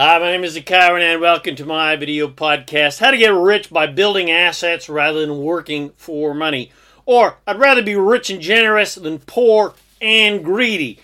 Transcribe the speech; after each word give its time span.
Hi, 0.00 0.16
my 0.20 0.30
name 0.30 0.44
is 0.44 0.56
Kyron 0.56 1.02
and 1.02 1.20
welcome 1.20 1.56
to 1.56 1.64
my 1.64 1.96
video 1.96 2.28
podcast 2.28 3.00
How 3.00 3.10
to 3.10 3.16
Get 3.16 3.34
Rich 3.34 3.68
by 3.68 3.88
Building 3.88 4.30
Assets 4.30 4.88
Rather 4.88 5.22
Than 5.22 5.42
Working 5.42 5.90
for 5.96 6.34
Money. 6.34 6.70
Or, 7.04 7.38
I'd 7.48 7.58
rather 7.58 7.82
be 7.82 7.96
rich 7.96 8.30
and 8.30 8.40
generous 8.40 8.94
than 8.94 9.18
poor 9.18 9.74
and 10.00 10.44
greedy. 10.44 11.00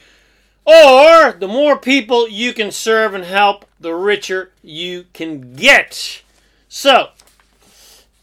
Or, 0.65 1.33
the 1.33 1.49
more 1.49 1.77
people 1.77 2.29
you 2.29 2.53
can 2.53 2.71
serve 2.71 3.15
and 3.15 3.25
help, 3.25 3.65
the 3.80 3.96
richer 3.96 4.53
you 4.62 5.07
can 5.13 5.57
get. 5.57 6.23
So, 6.69 7.09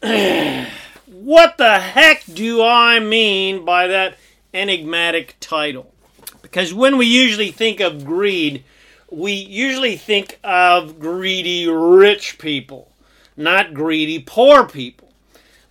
what 0.00 1.58
the 1.58 1.80
heck 1.80 2.24
do 2.32 2.62
I 2.62 2.98
mean 2.98 3.66
by 3.66 3.88
that 3.88 4.16
enigmatic 4.54 5.36
title? 5.38 5.92
Because 6.40 6.72
when 6.72 6.96
we 6.96 7.04
usually 7.04 7.50
think 7.50 7.80
of 7.80 8.06
greed, 8.06 8.64
we 9.12 9.32
usually 9.32 9.96
think 9.96 10.38
of 10.42 10.98
greedy 10.98 11.68
rich 11.68 12.38
people, 12.38 12.92
not 13.36 13.74
greedy 13.74 14.18
poor 14.18 14.66
people. 14.66 15.12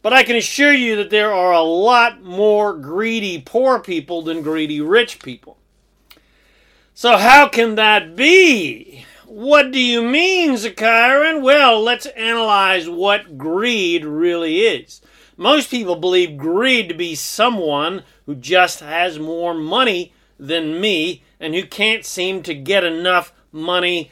But 0.02 0.14
I 0.14 0.24
can 0.24 0.36
assure 0.36 0.74
you 0.74 0.96
that 0.98 1.10
there 1.10 1.34
are 1.34 1.54
a 1.54 1.62
lot 1.62 2.24
more 2.24 2.74
greedy 2.74 3.42
poor 3.42 3.80
people 3.80 4.22
than 4.22 4.42
greedy 4.42 4.82
rich 4.82 5.20
people. 5.22 5.58
So, 6.94 7.18
how 7.18 7.48
can 7.48 7.76
that 7.76 8.16
be? 8.16 9.06
What 9.26 9.72
do 9.72 9.80
you 9.80 10.02
mean, 10.02 10.56
ZaKaiRan? 10.56 11.42
Well, 11.42 11.82
let's 11.82 12.06
analyze 12.08 12.90
what 12.90 13.38
greed 13.38 14.04
really 14.04 14.60
is. 14.62 15.02
Most 15.38 15.72
people 15.72 15.96
believe 15.96 16.38
greed 16.38 16.90
to 16.90 16.96
be 16.96 17.16
someone 17.16 18.04
who 18.26 18.36
just 18.36 18.82
has 18.82 19.18
more 19.20 19.54
money 19.54 20.14
than 20.38 20.82
me 20.82 21.24
and 21.42 21.54
who 21.54 21.66
can't 21.66 22.06
seem 22.06 22.44
to 22.44 22.54
get 22.54 22.84
enough 22.84 23.34
money. 23.52 24.12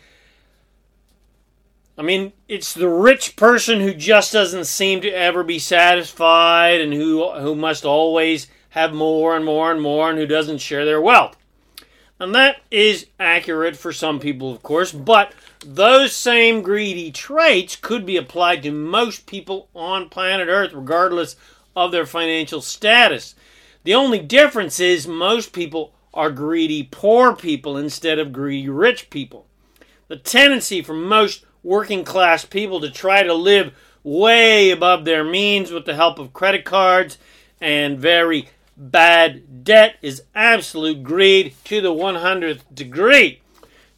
I 1.97 2.01
mean, 2.01 2.33
it's 2.47 2.73
the 2.73 2.89
rich 2.89 3.35
person 3.35 3.79
who 3.79 3.93
just 3.93 4.33
doesn't 4.33 4.65
seem 4.65 5.01
to 5.01 5.09
ever 5.09 5.43
be 5.43 5.59
satisfied 5.59 6.81
and 6.81 6.93
who 6.93 7.29
who 7.31 7.55
must 7.55 7.85
always 7.85 8.47
have 8.69 8.93
more 8.93 9.35
and 9.35 9.45
more 9.45 9.71
and 9.71 9.81
more 9.81 10.09
and 10.09 10.17
who 10.17 10.25
doesn't 10.25 10.57
share 10.57 10.85
their 10.85 11.01
wealth. 11.01 11.37
And 12.19 12.35
that 12.35 12.57
is 12.69 13.05
accurate 13.19 13.77
for 13.77 13.93
some 13.93 14.19
people, 14.19 14.51
of 14.51 14.61
course, 14.61 14.91
but 14.91 15.33
those 15.65 16.13
same 16.13 16.61
greedy 16.61 17.11
traits 17.11 17.77
could 17.77 18.05
be 18.05 18.17
applied 18.17 18.61
to 18.63 18.71
most 18.71 19.25
people 19.25 19.69
on 19.73 20.09
planet 20.09 20.49
Earth, 20.49 20.73
regardless 20.73 21.37
of 21.75 21.91
their 21.91 22.05
financial 22.05 22.61
status. 22.61 23.35
The 23.83 23.95
only 23.95 24.19
difference 24.19 24.81
is 24.81 25.07
most 25.07 25.53
people 25.53 25.93
are 26.13 26.31
greedy 26.31 26.83
poor 26.83 27.35
people 27.35 27.77
instead 27.77 28.19
of 28.19 28.33
greedy 28.33 28.69
rich 28.69 29.09
people. 29.09 29.45
The 30.07 30.17
tendency 30.17 30.81
for 30.81 30.93
most 30.93 31.45
working 31.63 32.03
class 32.03 32.45
people 32.45 32.79
to 32.81 32.89
try 32.89 33.23
to 33.23 33.33
live 33.33 33.73
way 34.03 34.71
above 34.71 35.05
their 35.05 35.23
means 35.23 35.71
with 35.71 35.85
the 35.85 35.95
help 35.95 36.19
of 36.19 36.33
credit 36.33 36.65
cards 36.65 37.17
and 37.61 37.99
very 37.99 38.49
bad 38.75 39.63
debt 39.63 39.97
is 40.01 40.23
absolute 40.33 41.03
greed 41.03 41.53
to 41.65 41.81
the 41.81 41.93
100th 41.93 42.61
degree. 42.73 43.41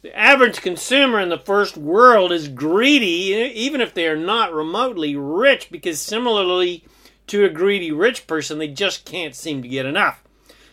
The 0.02 0.16
average 0.18 0.60
consumer 0.60 1.20
in 1.20 1.28
the 1.28 1.38
first 1.38 1.76
world 1.76 2.32
is 2.32 2.48
greedy, 2.48 3.32
even 3.54 3.80
if 3.80 3.94
they 3.94 4.08
are 4.08 4.16
not 4.16 4.52
remotely 4.52 5.14
rich, 5.14 5.70
because 5.70 6.00
similarly 6.00 6.84
to 7.28 7.44
a 7.44 7.48
greedy 7.48 7.92
rich 7.92 8.26
person, 8.26 8.58
they 8.58 8.66
just 8.66 9.04
can't 9.04 9.36
seem 9.36 9.62
to 9.62 9.68
get 9.68 9.86
enough. 9.86 10.21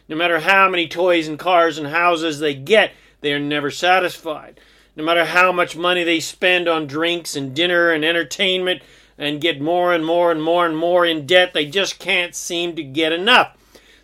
No 0.09 0.15
matter 0.15 0.39
how 0.39 0.67
many 0.67 0.87
toys 0.87 1.27
and 1.27 1.37
cars 1.37 1.77
and 1.77 1.87
houses 1.87 2.39
they 2.39 2.55
get, 2.55 2.93
they 3.21 3.31
are 3.31 3.39
never 3.39 3.69
satisfied. 3.69 4.59
No 4.95 5.03
matter 5.03 5.23
how 5.23 5.51
much 5.51 5.77
money 5.77 6.03
they 6.03 6.19
spend 6.19 6.67
on 6.67 6.87
drinks 6.87 7.35
and 7.35 7.55
dinner 7.55 7.91
and 7.91 8.03
entertainment 8.03 8.81
and 9.19 9.39
get 9.39 9.61
more 9.61 9.93
and 9.93 10.03
more 10.03 10.31
and 10.31 10.41
more 10.41 10.65
and 10.65 10.75
more 10.75 11.05
in 11.05 11.27
debt, 11.27 11.53
they 11.53 11.67
just 11.67 11.99
can't 11.99 12.33
seem 12.33 12.75
to 12.75 12.83
get 12.83 13.11
enough. 13.11 13.55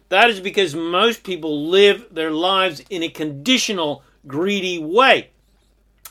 That 0.10 0.30
is 0.30 0.40
because 0.40 0.76
most 0.76 1.24
people 1.24 1.68
live 1.68 2.06
their 2.12 2.30
lives 2.30 2.84
in 2.92 3.02
a 3.02 3.10
conditional, 3.10 4.04
greedy 4.28 4.78
way. 4.78 5.32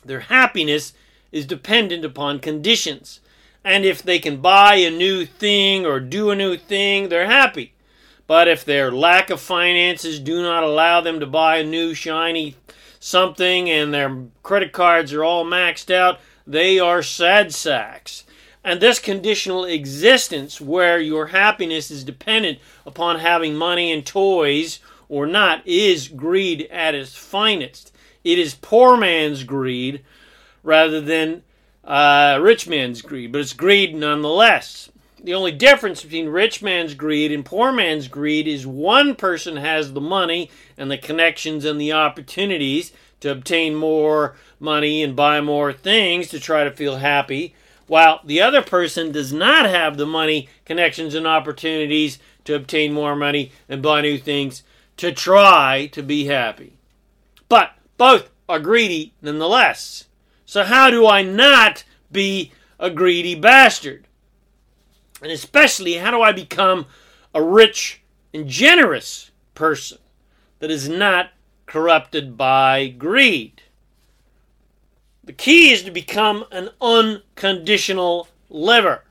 Their 0.05 0.21
happiness 0.21 0.93
is 1.31 1.47
dependent 1.47 2.05
upon 2.05 2.41
conditions. 2.41 3.21
And 3.63 3.85
if 3.85 4.03
they 4.03 4.19
can 4.19 4.39
buy 4.39 4.75
a 4.75 4.91
new 4.91 5.25
thing 5.25 5.87
or 5.87 6.01
do 6.01 6.31
a 6.31 6.37
new 6.37 6.57
thing, 6.57 7.09
they're 7.09 7.27
happy. 7.27 7.74
But 8.27 8.49
if 8.49 8.65
their 8.65 8.91
lack 8.91 9.31
of 9.31 9.41
finances 9.41 10.19
do 10.19 10.43
not 10.43 10.63
allow 10.63 11.01
them 11.01 11.21
to 11.21 11.27
buy 11.27 11.59
a 11.59 11.65
new 11.65 11.95
shiny 11.95 12.57
something 12.99 13.69
and 13.69 13.93
their 13.93 14.25
credit 14.43 14.73
cards 14.73 15.13
are 15.13 15.23
all 15.23 15.45
maxed 15.45 15.95
out, 15.95 16.21
they 16.47 16.79
are 16.79 17.03
sad 17.03 17.53
sacks. 17.53 18.25
And 18.65 18.81
this 18.81 18.99
conditional 18.99 19.67
existence, 19.67 20.59
where 20.59 20.99
your 20.99 21.27
happiness 21.27 21.91
is 21.91 22.03
dependent 22.03 22.59
upon 22.87 23.19
having 23.19 23.55
money 23.55 23.93
and 23.93 24.07
toys 24.07 24.81
or 25.11 25.27
not, 25.27 25.67
is 25.67 26.09
greed 26.09 26.63
at 26.71 26.95
its 26.95 27.15
finest. 27.15 27.93
It 28.25 28.39
is 28.39 28.55
poor 28.55 28.97
man's 28.97 29.45
greed 29.45 30.03
rather 30.63 31.03
than 31.03 31.43
uh, 31.85 32.39
rich 32.41 32.67
man's 32.67 33.03
greed, 33.03 33.33
but 33.33 33.43
it's 33.43 33.53
greed 33.53 33.95
nonetheless. 33.95 34.89
The 35.25 35.33
only 35.33 35.53
difference 35.53 36.03
between 36.03 36.29
rich 36.29 36.61
man's 36.61 36.93
greed 36.93 37.33
and 37.33 37.47
poor 37.47 37.73
man's 37.73 38.09
greed 38.09 38.47
is 38.47 38.67
one 38.67 39.17
person 39.17 39.57
has 39.57 39.95
the 39.95 40.01
money 40.01 40.51
and 40.77 40.91
the 40.91 40.99
connections 40.99 41.65
and 41.65 41.81
the 41.81 41.93
opportunities 41.93 42.93
to 43.21 43.31
obtain 43.31 43.75
more 43.75 44.37
money 44.61 45.03
and 45.03 45.17
buy 45.17 45.41
more 45.41 45.73
things 45.73 46.29
to 46.29 46.39
try 46.39 46.63
to 46.63 46.71
feel 46.71 46.97
happy, 46.97 47.55
while 47.87 48.21
the 48.23 48.43
other 48.43 48.61
person 48.61 49.13
does 49.13 49.33
not 49.33 49.65
have 49.65 49.97
the 49.97 50.05
money, 50.05 50.47
connections, 50.67 51.15
and 51.15 51.27
opportunities 51.27 52.19
to 52.45 52.55
obtain 52.55 52.93
more 52.93 53.17
money 53.17 53.51
and 53.67 53.81
buy 53.81 54.03
new 54.03 54.19
things 54.19 54.63
to 54.99 55.11
try 55.11 55.87
to 55.93 56.03
be 56.03 56.27
happy. 56.27 56.77
But 57.49 57.73
both 57.97 58.29
are 58.47 58.61
greedy 58.61 59.15
nonetheless. 59.23 60.05
So, 60.45 60.65
how 60.65 60.91
do 60.91 61.07
I 61.07 61.23
not 61.23 61.85
be 62.13 62.53
a 62.79 62.91
greedy 62.91 63.35
bastard? 63.35 64.07
And 65.25 65.33
especially, 65.33 65.95
how 65.95 66.11
do 66.11 66.21
I 66.21 66.33
become 66.33 66.85
a 67.35 67.43
rich 67.43 68.03
and 68.35 68.47
generous 68.47 69.31
person 69.55 69.97
that 70.59 70.71
is 70.71 70.87
not 70.87 71.31
corrupted 71.65 72.37
by 72.37 72.89
greed? 72.89 73.63
The 75.25 75.33
key 75.33 75.73
is 75.73 75.83
to 75.85 75.91
become 75.91 76.45
an 76.53 76.69
unconditional 76.79 78.29
liver 78.51 79.05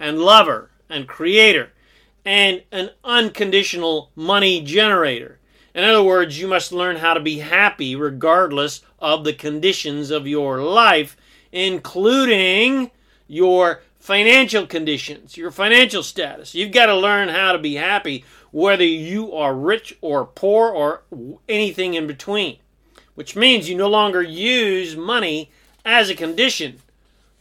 and 0.00 0.18
lover 0.18 0.70
and 0.88 1.06
creator 1.06 1.72
and 2.24 2.62
an 2.72 2.92
unconditional 3.04 4.10
money 4.16 4.62
generator. 4.62 5.38
In 5.74 5.84
other 5.84 6.02
words, 6.02 6.40
you 6.40 6.48
must 6.48 6.72
learn 6.72 6.96
how 6.96 7.12
to 7.12 7.20
be 7.20 7.40
happy 7.40 7.94
regardless 7.94 8.80
of 9.00 9.24
the 9.24 9.34
conditions 9.34 10.10
of 10.10 10.26
your 10.26 10.62
life, 10.62 11.14
including 11.52 12.90
your 13.28 13.82
financial 14.00 14.66
conditions, 14.66 15.36
your 15.36 15.50
financial 15.50 16.02
status. 16.02 16.54
You've 16.54 16.72
got 16.72 16.86
to 16.86 16.96
learn 16.96 17.28
how 17.28 17.52
to 17.52 17.58
be 17.58 17.74
happy 17.74 18.24
whether 18.50 18.84
you 18.84 19.32
are 19.34 19.54
rich 19.54 19.96
or 20.00 20.24
poor 20.24 20.70
or 20.70 21.02
anything 21.48 21.94
in 21.94 22.06
between, 22.06 22.56
which 23.14 23.36
means 23.36 23.68
you 23.68 23.76
no 23.76 23.88
longer 23.88 24.22
use 24.22 24.96
money 24.96 25.50
as 25.84 26.08
a 26.08 26.14
condition 26.14 26.78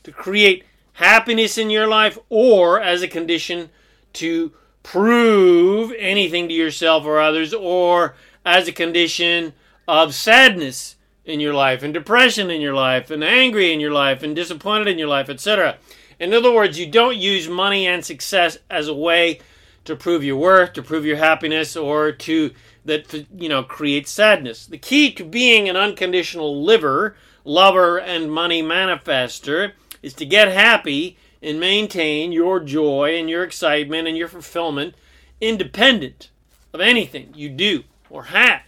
to 0.03 0.11
create 0.11 0.65
happiness 0.93 1.57
in 1.57 1.69
your 1.69 1.87
life 1.87 2.17
or 2.29 2.81
as 2.81 3.01
a 3.01 3.07
condition 3.07 3.69
to 4.13 4.51
prove 4.83 5.93
anything 5.97 6.47
to 6.47 6.53
yourself 6.53 7.05
or 7.05 7.19
others 7.19 7.53
or 7.53 8.15
as 8.45 8.67
a 8.67 8.71
condition 8.71 9.53
of 9.87 10.13
sadness 10.13 10.96
in 11.27 11.39
your 11.39 11.53
life 11.53 11.83
and 11.83 11.93
depression 11.93 12.49
in 12.49 12.61
your 12.61 12.73
life 12.73 13.11
and 13.11 13.23
angry 13.23 13.71
in 13.71 13.79
your 13.79 13.91
life 13.91 14.23
and 14.23 14.35
disappointed 14.35 14.87
in 14.87 14.97
your 14.97 15.07
life, 15.07 15.29
etc. 15.29 15.77
In 16.19 16.33
other 16.33 16.51
words, 16.51 16.79
you 16.79 16.87
don't 16.87 17.17
use 17.17 17.47
money 17.47 17.85
and 17.85 18.03
success 18.03 18.57
as 18.69 18.87
a 18.87 18.93
way 18.93 19.39
to 19.85 19.95
prove 19.95 20.23
your 20.23 20.37
worth, 20.37 20.73
to 20.73 20.81
prove 20.81 21.05
your 21.05 21.17
happiness, 21.17 21.75
or 21.75 22.11
to 22.11 22.51
that 22.85 23.13
you 23.35 23.49
know 23.49 23.61
create 23.61 24.07
sadness. 24.07 24.65
The 24.65 24.77
key 24.77 25.11
to 25.13 25.23
being 25.23 25.69
an 25.69 25.75
unconditional 25.75 26.63
liver, 26.63 27.15
lover, 27.43 27.99
and 27.99 28.31
money 28.31 28.63
manifester 28.63 29.73
is 30.01 30.13
to 30.15 30.25
get 30.25 30.47
happy 30.47 31.17
and 31.41 31.59
maintain 31.59 32.31
your 32.31 32.59
joy 32.59 33.15
and 33.17 33.29
your 33.29 33.43
excitement 33.43 34.07
and 34.07 34.17
your 34.17 34.27
fulfillment 34.27 34.95
independent 35.39 36.29
of 36.73 36.81
anything 36.81 37.31
you 37.35 37.49
do 37.49 37.83
or 38.09 38.23
have, 38.23 38.61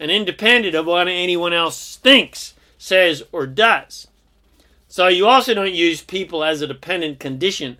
and 0.00 0.10
independent 0.10 0.74
of 0.74 0.86
what 0.86 1.06
anyone 1.06 1.52
else 1.52 1.96
thinks, 1.96 2.54
says, 2.78 3.22
or 3.30 3.46
does. 3.46 4.08
So 4.88 5.06
you 5.06 5.28
also 5.28 5.54
don't 5.54 5.74
use 5.74 6.00
people 6.02 6.42
as 6.42 6.62
a 6.62 6.66
dependent 6.66 7.20
condition 7.20 7.76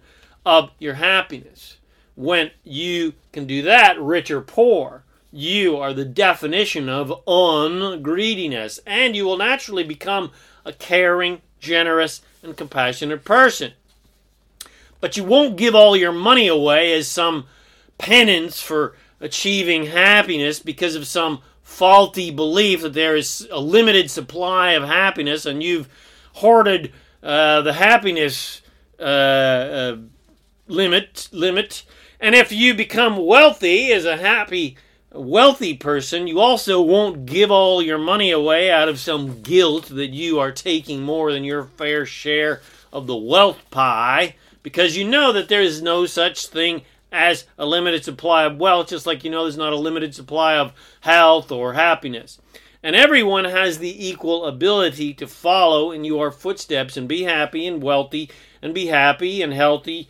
of 0.47 0.71
your 0.79 0.95
happiness. 0.95 1.79
When 2.15 2.51
you 2.63 3.15
can 3.33 3.47
do 3.47 3.63
that, 3.63 4.01
rich 4.01 4.31
or 4.31 4.43
poor, 4.43 5.03
you 5.33 5.77
are 5.77 5.95
the 5.95 6.05
definition 6.05 6.89
of 6.89 7.25
ungreediness, 7.27 8.81
and 8.87 9.17
you 9.17 9.25
will 9.25 9.39
naturally 9.39 9.85
become 9.85 10.31
a 10.65 10.73
caring, 10.73 11.41
generous, 11.59 12.21
and 12.43 12.57
compassionate 12.57 13.25
person. 13.25 13.73
But 15.01 15.17
you 15.17 15.25
won't 15.25 15.57
give 15.57 15.75
all 15.75 15.97
your 15.97 16.13
money 16.13 16.47
away 16.47 16.93
as 16.93 17.09
some 17.09 17.47
penance 17.97 18.61
for 18.61 18.95
achieving 19.21 19.87
happiness 19.87 20.61
because 20.61 20.95
of 20.95 21.07
some 21.07 21.41
faulty 21.71 22.33
belief 22.33 22.83
that 22.83 22.93
there 22.93 23.17
is 23.17 23.47
a 23.51 23.61
limited 23.61 24.11
supply 24.11 24.73
of 24.73 24.83
happiness 24.83 25.47
and 25.47 25.63
you've 25.63 25.89
hoarded 26.35 26.93
uh, 27.23 27.63
the 27.63 27.73
happiness 27.73 28.61
uh, 28.99 29.03
uh, 29.03 29.97
limit 30.67 31.29
limit. 31.33 31.85
And 32.19 32.35
if 32.35 32.51
you 32.51 32.75
become 32.75 33.25
wealthy 33.25 33.93
as 33.93 34.05
a 34.05 34.17
happy 34.17 34.77
wealthy 35.13 35.75
person, 35.75 36.27
you 36.27 36.41
also 36.41 36.83
won't 36.83 37.25
give 37.25 37.53
all 37.53 37.81
your 37.81 37.99
money 37.99 38.33
away 38.33 38.71
out 38.71 38.89
of 38.89 38.99
some 38.99 39.41
guilt 39.41 39.87
that 39.87 40.11
you 40.11 40.41
are 40.41 40.53
taking 40.53 41.03
more 41.03 41.33
than 41.33 41.45
your 41.45 41.65
fair 41.65 42.05
share 42.05 42.61
of 42.93 43.07
the 43.07 43.17
wealth 43.17 43.59
pie 43.71 44.35
because 44.65 44.97
you 44.97 45.05
know 45.05 45.33
that 45.33 45.49
there 45.49 45.63
is 45.63 45.81
no 45.81 46.05
such 46.05 46.47
thing 46.47 46.83
as 47.13 47.47
a 47.59 47.67
limited 47.67 48.05
supply 48.05 48.45
of 48.45 48.59
wealth, 48.59 48.89
just 48.89 49.07
like 49.07 49.25
you 49.25 49.31
know 49.31 49.45
there's 49.45 49.57
not 49.57 49.73
a 49.73 49.77
limited 49.77 50.15
supply 50.15 50.57
of 50.57 50.73
health 51.01 51.51
or 51.51 51.75
happiness. 51.75 52.41
And 52.83 52.97
everyone 52.97 53.45
has 53.45 53.79
the 53.79 54.09
equal 54.09 54.47
ability 54.47 55.13
to 55.15 55.27
follow 55.27 55.93
in 55.93 56.05
your 56.05 56.31
footsteps 56.31 56.97
and 56.97 57.07
be 57.07 57.25
happy 57.25 57.67
and 57.67 57.83
wealthy 57.83 58.31
and 58.63 58.73
be 58.73 58.87
happy 58.87 59.43
and 59.43 59.53
healthy 59.53 60.09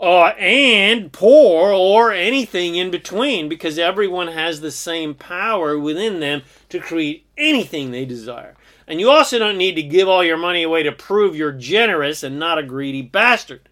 uh, 0.00 0.32
and 0.38 1.12
poor 1.12 1.72
or 1.72 2.10
anything 2.12 2.74
in 2.74 2.90
between 2.90 3.48
because 3.48 3.78
everyone 3.78 4.28
has 4.28 4.60
the 4.60 4.70
same 4.70 5.14
power 5.14 5.78
within 5.78 6.20
them 6.20 6.42
to 6.70 6.80
create 6.80 7.26
anything 7.36 7.90
they 7.90 8.06
desire. 8.06 8.56
And 8.86 8.98
you 8.98 9.10
also 9.10 9.38
don't 9.38 9.58
need 9.58 9.74
to 9.74 9.82
give 9.82 10.08
all 10.08 10.24
your 10.24 10.38
money 10.38 10.62
away 10.62 10.82
to 10.82 10.92
prove 10.92 11.36
you're 11.36 11.52
generous 11.52 12.22
and 12.22 12.38
not 12.38 12.58
a 12.58 12.62
greedy 12.62 13.02
bastard. 13.02 13.68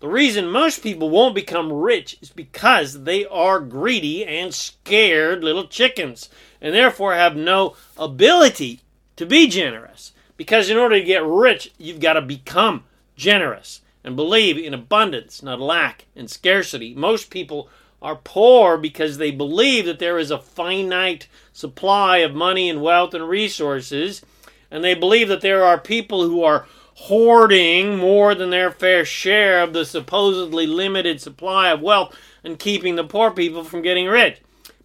The 0.00 0.08
reason 0.08 0.48
most 0.48 0.82
people 0.82 1.10
won't 1.10 1.34
become 1.34 1.70
rich 1.70 2.16
is 2.22 2.30
because 2.30 3.04
they 3.04 3.26
are 3.26 3.60
greedy 3.60 4.24
and 4.24 4.54
scared 4.54 5.44
little 5.44 5.66
chickens 5.66 6.30
and 6.60 6.74
therefore 6.74 7.14
have 7.14 7.36
no 7.36 7.76
ability 7.98 8.80
to 9.16 9.26
be 9.26 9.46
generous. 9.46 10.12
Because 10.38 10.70
in 10.70 10.78
order 10.78 10.98
to 10.98 11.04
get 11.04 11.22
rich, 11.22 11.70
you've 11.76 12.00
got 12.00 12.14
to 12.14 12.22
become 12.22 12.84
generous 13.14 13.82
and 14.02 14.16
believe 14.16 14.56
in 14.56 14.72
abundance, 14.72 15.42
not 15.42 15.60
lack 15.60 16.06
and 16.16 16.30
scarcity. 16.30 16.94
Most 16.94 17.28
people 17.28 17.68
are 18.00 18.16
poor 18.16 18.78
because 18.78 19.18
they 19.18 19.30
believe 19.30 19.84
that 19.84 19.98
there 19.98 20.18
is 20.18 20.30
a 20.30 20.38
finite 20.38 21.28
supply 21.52 22.18
of 22.18 22.34
money 22.34 22.70
and 22.70 22.80
wealth 22.80 23.12
and 23.12 23.28
resources, 23.28 24.22
and 24.70 24.82
they 24.82 24.94
believe 24.94 25.28
that 25.28 25.42
there 25.42 25.62
are 25.62 25.78
people 25.78 26.26
who 26.26 26.42
are 26.42 26.66
hoarding 27.04 27.96
more 27.96 28.34
than 28.34 28.50
their 28.50 28.70
fair 28.70 29.06
share 29.06 29.62
of 29.62 29.72
the 29.72 29.86
supposedly 29.86 30.66
limited 30.66 31.18
supply 31.18 31.70
of 31.70 31.80
wealth 31.80 32.14
and 32.44 32.58
keeping 32.58 32.94
the 32.94 33.02
poor 33.02 33.30
people 33.30 33.64
from 33.64 33.80
getting 33.80 34.06
rich. 34.06 34.38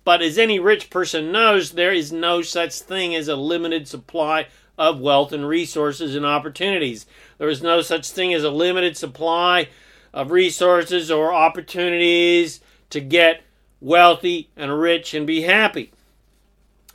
But 0.06 0.22
as 0.22 0.38
any 0.38 0.58
rich 0.58 0.90
person 0.90 1.34
knows, 1.34 1.72
there 1.72 1.92
is 1.92 2.14
no 2.14 2.42
such 2.42 2.80
thing 2.80 3.14
as 3.14 3.28
a 3.28 3.36
limited 3.36 3.86
supply 3.90 4.48
of 4.78 5.02
wealth 5.02 5.34
and 5.34 5.46
resources 5.46 6.16
and 6.16 6.26
opportunities. 6.26 7.06
There 7.38 7.50
is 7.50 7.62
no 7.62 7.82
such 7.82 8.10
thing 8.10 8.34
as 8.34 8.46
a 8.46 8.50
limited 8.50 8.96
supply 8.96 9.68
of 10.14 10.32
resources 10.32 11.12
or 11.12 11.34
opportunities 11.34 12.62
to 12.92 13.02
get 13.02 13.42
wealthy 13.82 14.50
and 14.56 14.80
rich 14.80 15.14
and 15.14 15.28
be 15.28 15.42
happy. 15.42 15.92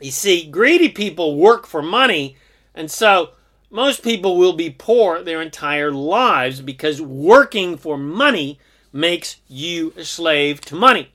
You 0.01 0.13
see, 0.13 0.51
greedy 0.51 0.89
people 0.89 1.37
work 1.37 1.67
for 1.67 1.83
money, 1.83 2.39
and 2.75 2.91
so 2.91 3.33
most 3.71 4.03
people 4.03 4.37
will 4.37 4.53
be 4.53 4.71
poor 4.71 5.23
their 5.23 5.41
entire 5.41 5.93
lives 5.93 6.61
because 6.61 7.01
working 7.01 7.77
for 7.77 7.97
money 7.97 8.59
makes 8.93 9.37
you 9.47 9.93
a 9.97 10.05
slave 10.05 10.61
to 10.63 10.75
money. 10.75 11.13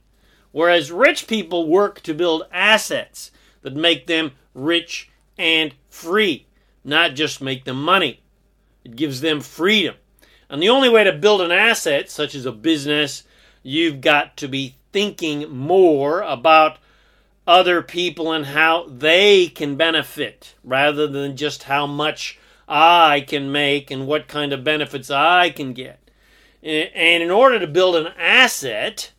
Whereas 0.52 0.92
rich 0.92 1.28
people 1.28 1.68
work 1.68 2.00
to 2.02 2.13
build 2.13 2.44
assets 2.52 3.31
that 3.62 3.75
make 3.75 4.07
them 4.07 4.31
rich 4.54 5.10
and 5.38 5.75
free, 5.90 6.48
not 6.84 7.13
just 7.13 7.42
make 7.42 7.66
them 7.66 7.84
money. 7.84 8.22
It 8.86 8.96
gives 8.96 9.19
them 9.19 9.42
freedom. 9.42 9.96
And 10.50 10.62
the 10.62 10.69
only 10.69 10.88
way 10.88 11.04
to 11.04 11.12
build 11.12 11.42
an 11.42 11.51
asset, 11.51 12.10
such 12.10 12.36
as 12.36 12.46
a 12.46 12.54
business, 12.54 13.24
you've 13.63 14.00
got 14.00 14.38
to 14.38 14.48
be 14.48 14.78
thinking 14.94 15.50
more 15.50 16.22
about 16.22 16.78
other 17.46 17.81
people 17.81 18.31
and 18.31 18.46
how 18.46 18.88
they 18.88 19.48
can 19.48 19.75
benefit 19.75 20.56
rather 20.63 21.06
than 21.06 21.36
just 21.36 21.63
how 21.63 21.86
much 21.86 22.40
I 22.67 23.21
can 23.21 23.51
make 23.51 23.91
and 23.91 24.07
what 24.07 24.27
kind 24.27 24.53
of 24.53 24.63
benefits 24.63 25.12
I 25.12 25.50
can 25.50 25.73
get. 25.73 26.00
And 26.63 27.21
in 27.21 27.29
order 27.29 27.59
to 27.59 27.67
build 27.67 27.95
an 27.95 28.07
asset, 28.17 29.12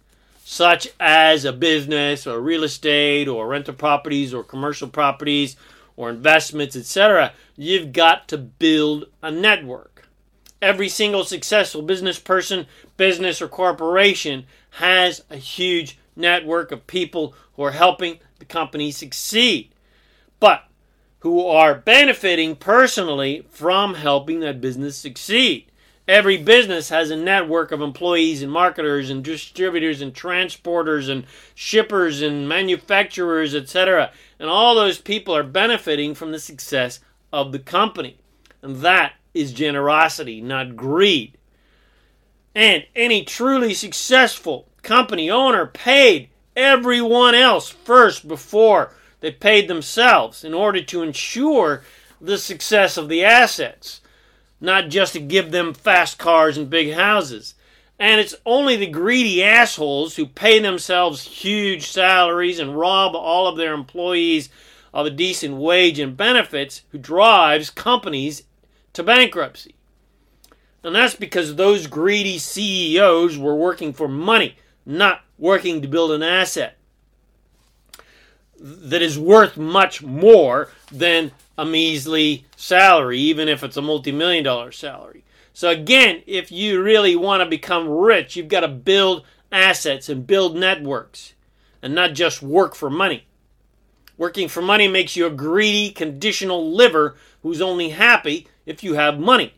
such 0.45 0.89
as 1.01 1.45
a 1.45 1.53
business 1.53 2.27
or 2.27 2.41
real 2.41 2.65
estate 2.65 3.29
or 3.29 3.49
rental 3.49 3.75
properties 3.75 4.33
or 4.33 4.45
commercial 4.45 4.89
properties 4.89 5.57
or 5.97 6.11
investments, 6.11 6.77
etc., 6.77 7.33
you've 7.57 7.93
got 7.93 8.29
to 8.29 8.39
build 8.39 9.07
a 9.23 9.31
network. 9.31 10.09
Every 10.63 10.89
single 10.89 11.25
successful 11.25 11.83
business 11.83 12.19
person, 12.19 12.67
business, 12.97 13.43
or 13.43 13.49
corporation 13.49 14.47
has 14.71 15.23
a 15.31 15.37
huge 15.37 15.99
network 16.15 16.73
of 16.73 16.87
people 16.87 17.35
who 17.55 17.63
are 17.63 17.73
helping 17.73 18.19
the 18.39 18.45
company 18.45 18.91
succeed. 18.91 19.71
But 20.41 20.65
who 21.21 21.47
are 21.47 21.75
benefiting 21.75 22.57
personally 22.57 23.47
from 23.51 23.95
helping 23.95 24.41
that 24.41 24.61
business 24.61 24.97
succeed. 24.97 25.71
Every 26.09 26.37
business 26.37 26.91
has 26.91 27.11
a 27.11 27.17
network 27.17 27.73
of 27.73 27.81
employees 27.81 28.41
and 28.41 28.53
marketers 28.53 29.11
and 29.11 29.25
distributors 29.25 30.01
and 30.01 30.15
transporters 30.15 31.11
and 31.11 31.25
shippers 31.55 32.23
and 32.23 32.49
manufacturers, 32.49 33.57
etc. 33.57 34.13
And 34.39 34.49
all 34.49 34.77
those 34.77 34.99
people 34.99 35.35
are 35.35 35.43
benefiting 35.43 36.15
from 36.15 36.31
the 36.31 36.39
success 36.39 37.01
of 37.33 37.51
the 37.51 37.59
company. 37.59 38.19
And 38.63 38.77
that 38.77 39.15
is 39.35 39.53
generosity, 39.53 40.41
not 40.41 40.77
greed. 40.77 41.37
And 42.55 42.87
any 42.95 43.25
truly 43.25 43.75
successful 43.75 44.69
company 44.83 45.29
owner 45.29 45.67
paid 45.67 46.31
everyone 46.55 47.35
else 47.35 47.69
first 47.69 48.27
before 48.29 48.93
they 49.21 49.31
paid 49.31 49.69
themselves 49.69 50.45
in 50.45 50.55
order 50.55 50.83
to 50.83 51.03
ensure 51.03 51.83
the 52.21 52.39
success 52.39 52.97
of 52.97 53.09
the 53.09 53.25
assets, 53.25 54.01
not 54.61 54.89
just 54.89 55.13
to 55.15 55.21
give 55.21 55.51
them 55.51 55.75
fast 55.75 56.19
cars 56.19 56.57
and 56.57 56.71
big 56.71 56.95
houses. 56.95 57.55
And 57.99 58.21
it's 58.21 58.35
only 58.45 58.77
the 58.77 58.87
greedy 58.87 59.43
assholes 59.43 60.17
who 60.17 60.27
pay 60.27 60.59
themselves 60.59 61.23
huge 61.23 61.87
salaries 61.87 62.59
and 62.59 62.79
rob 62.79 63.15
all 63.15 63.49
of 63.49 63.57
their 63.57 63.73
employees 63.73 64.51
of 64.93 65.07
a 65.07 65.11
decent 65.11 65.57
wage 65.57 65.99
and 65.99 66.17
benefits 66.17 66.83
who 66.91 66.99
drives 66.99 67.71
companies 67.71 68.43
to 68.93 69.03
bankruptcy. 69.03 69.75
And 70.83 70.95
that's 70.95 71.15
because 71.15 71.57
those 71.57 71.87
greedy 71.87 72.39
CEOs 72.39 73.37
were 73.39 73.55
working 73.55 73.93
for 73.93 74.09
money, 74.09 74.57
not 74.85 75.23
working 75.39 75.83
to 75.83 75.89
build 75.89 76.13
an 76.13 76.23
asset 76.23 76.77
that 78.61 79.03
is 79.03 79.19
worth 79.19 79.57
much 79.57 80.03
more 80.03 80.71
than 80.91 81.33
a 81.59 81.65
measly 81.65 82.45
salary, 82.57 83.19
even 83.19 83.49
if 83.49 83.63
it's 83.63 83.77
a 83.77 83.83
multi 83.83 84.13
million 84.13 84.45
dollar 84.45 84.73
salary. 84.73 85.25
So, 85.53 85.71
again, 85.71 86.23
if 86.27 86.53
you 86.53 86.83
really 86.83 87.17
want 87.17 87.43
to 87.43 87.49
become 87.49 87.89
rich, 87.89 88.37
you've 88.37 88.49
got 88.49 88.61
to 88.61 88.69
build 88.69 89.25
assets 89.51 90.09
and 90.09 90.27
build 90.27 90.57
networks 90.57 91.35
and 91.83 91.95
not 91.95 92.13
just 92.13 92.43
work 92.43 92.75
for 92.75 92.91
money. 92.91 93.27
Working 94.19 94.49
for 94.49 94.63
money 94.63 94.89
makes 94.89 95.17
you 95.17 95.27
a 95.27 95.31
greedy, 95.31 95.91
conditional 95.91 96.73
liver 96.73 97.17
who's 97.43 97.61
only 97.61 97.91
happy 97.91 98.49
if 98.65 98.83
you 98.83 98.95
have 98.95 99.19
money. 99.19 99.55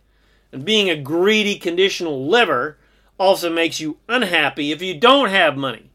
And 0.52 0.64
being 0.64 0.90
a 0.90 0.96
greedy, 0.96 1.56
conditional 1.56 2.28
liver 2.28 2.78
also 3.18 3.52
makes 3.52 3.80
you 3.80 3.98
unhappy 4.08 4.72
if 4.72 4.82
you 4.82 4.98
don't 4.98 5.30
have 5.30 5.56
money. 5.56 5.90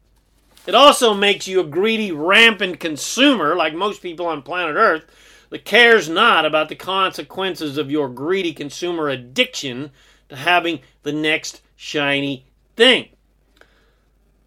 It 0.66 0.74
also 0.74 1.12
makes 1.12 1.46
you 1.46 1.60
a 1.60 1.64
greedy, 1.64 2.10
rampant 2.10 2.80
consumer, 2.80 3.54
like 3.54 3.74
most 3.74 4.00
people 4.00 4.26
on 4.26 4.42
planet 4.42 4.76
Earth, 4.76 5.04
that 5.50 5.64
cares 5.64 6.08
not 6.08 6.46
about 6.46 6.68
the 6.68 6.74
consequences 6.74 7.76
of 7.76 7.90
your 7.90 8.08
greedy 8.08 8.52
consumer 8.52 9.08
addiction 9.08 9.90
to 10.28 10.36
having 10.36 10.80
the 11.02 11.12
next 11.12 11.60
shiny 11.76 12.46
thing. 12.76 13.10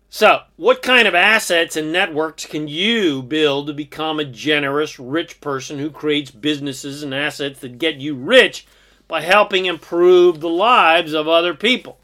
So, 0.10 0.42
what 0.56 0.82
kind 0.82 1.08
of 1.08 1.14
assets 1.14 1.76
and 1.76 1.92
networks 1.92 2.46
can 2.46 2.68
you 2.68 3.22
build 3.22 3.68
to 3.68 3.74
become 3.74 4.20
a 4.20 4.26
generous, 4.26 4.98
rich 4.98 5.40
person 5.42 5.78
who 5.78 5.92
creates 5.92 6.32
businesses 6.32 7.04
and 7.04 7.14
assets 7.14 7.60
that 7.60 7.78
get 7.78 7.98
you 7.98 8.16
rich 8.16 8.66
by 9.08 9.22
helping 9.22 9.66
improve 9.66 10.40
the 10.40 10.50
lives 10.50 11.14
of 11.14 11.28
other 11.28 11.54
people? 11.54 12.00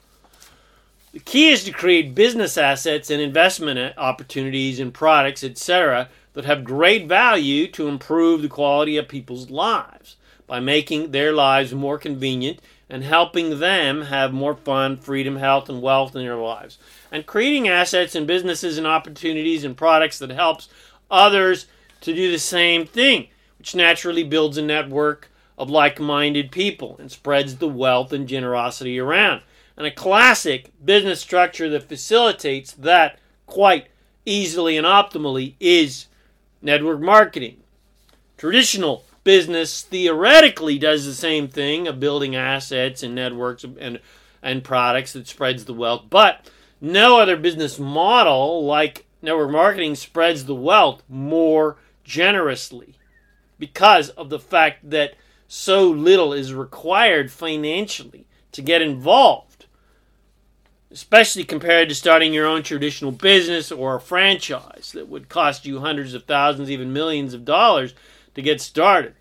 The 1.13 1.19
key 1.19 1.51
is 1.51 1.63
to 1.65 1.71
create 1.71 2.15
business 2.15 2.57
assets 2.57 3.11
and 3.11 3.21
investment 3.21 3.93
opportunities 3.99 4.79
and 4.79 4.91
products, 4.91 5.43
etc., 5.43 6.09
that 6.33 6.45
have 6.45 6.63
great 6.63 7.07
value 7.07 7.67
to 7.67 7.87
improve 7.87 8.41
the 8.41 8.47
quality 8.47 8.97
of 8.97 9.07
people's 9.07 9.51
lives. 9.51 10.15
by 10.47 10.59
making 10.59 11.11
their 11.11 11.31
lives 11.31 11.73
more 11.73 11.97
convenient 11.97 12.59
and 12.89 13.03
helping 13.03 13.59
them 13.59 14.01
have 14.03 14.33
more 14.33 14.55
fun, 14.55 14.97
freedom, 14.97 15.37
health, 15.37 15.69
and 15.69 15.81
wealth 15.81 16.15
in 16.15 16.23
their 16.23 16.35
lives. 16.35 16.77
And 17.11 17.25
creating 17.25 17.67
assets 17.67 18.13
and 18.13 18.27
businesses 18.27 18.77
and 18.77 18.85
opportunities 18.85 19.63
and 19.63 19.77
products 19.77 20.19
that 20.19 20.31
helps 20.31 20.67
others 21.09 21.67
to 22.01 22.13
do 22.13 22.31
the 22.31 22.39
same 22.39 22.85
thing, 22.85 23.27
which 23.57 23.73
naturally 23.73 24.23
builds 24.23 24.57
a 24.57 24.61
network 24.61 25.31
of 25.57 25.69
like 25.69 25.99
minded 25.99 26.51
people 26.51 26.97
and 26.99 27.11
spreads 27.11 27.57
the 27.57 27.67
wealth 27.67 28.11
and 28.11 28.27
generosity 28.27 28.99
around. 28.99 29.41
And 29.75 29.87
a 29.87 29.91
classic 29.91 30.71
business 30.83 31.19
structure 31.19 31.69
that 31.69 31.89
facilitates 31.89 32.73
that 32.73 33.19
quite 33.47 33.87
easily 34.25 34.77
and 34.77 34.85
optimally 34.85 35.55
is 35.59 36.07
network 36.61 37.01
marketing. 37.01 37.57
Traditional 38.37 39.03
business 39.23 39.81
theoretically 39.81 40.77
does 40.77 41.05
the 41.05 41.13
same 41.13 41.47
thing 41.47 41.87
of 41.87 41.99
building 41.99 42.35
assets 42.35 43.03
and 43.03 43.15
networks 43.15 43.63
and 43.63 43.99
and 44.41 44.61
products 44.61 45.13
that 45.13 45.25
spreads 45.25 45.63
the 45.65 45.73
wealth, 45.73 46.03
but 46.09 46.49
no 46.81 47.17
other 47.19 47.37
business 47.37 47.79
model 47.79 48.65
like 48.65 49.05
network 49.21 49.49
marketing 49.49 49.95
spreads 49.95 50.45
the 50.45 50.55
wealth 50.55 51.01
more 51.07 51.77
generously 52.03 52.95
because 53.57 54.09
of 54.09 54.29
the 54.29 54.39
fact 54.39 54.89
that 54.89 55.15
so 55.47 55.87
little 55.89 56.33
is 56.33 56.53
required 56.53 57.31
financially 57.31 58.25
to 58.51 58.61
get 58.61 58.81
involved, 58.81 59.52
especially 60.93 61.43
compared 61.43 61.89
to 61.89 61.95
starting 61.95 62.33
your 62.33 62.45
own 62.45 62.61
traditional 62.61 63.11
business 63.11 63.71
or 63.71 63.95
a 63.95 63.99
franchise 63.99 64.91
that 64.93 65.09
would 65.09 65.27
cost 65.27 65.65
you 65.65 65.79
hundreds 65.79 66.13
of 66.13 66.23
thousands, 66.25 66.69
even 66.69 66.93
millions 66.93 67.33
of 67.33 67.43
dollars 67.43 67.95
to 68.35 68.43
get 68.43 68.61
started. 68.61 69.15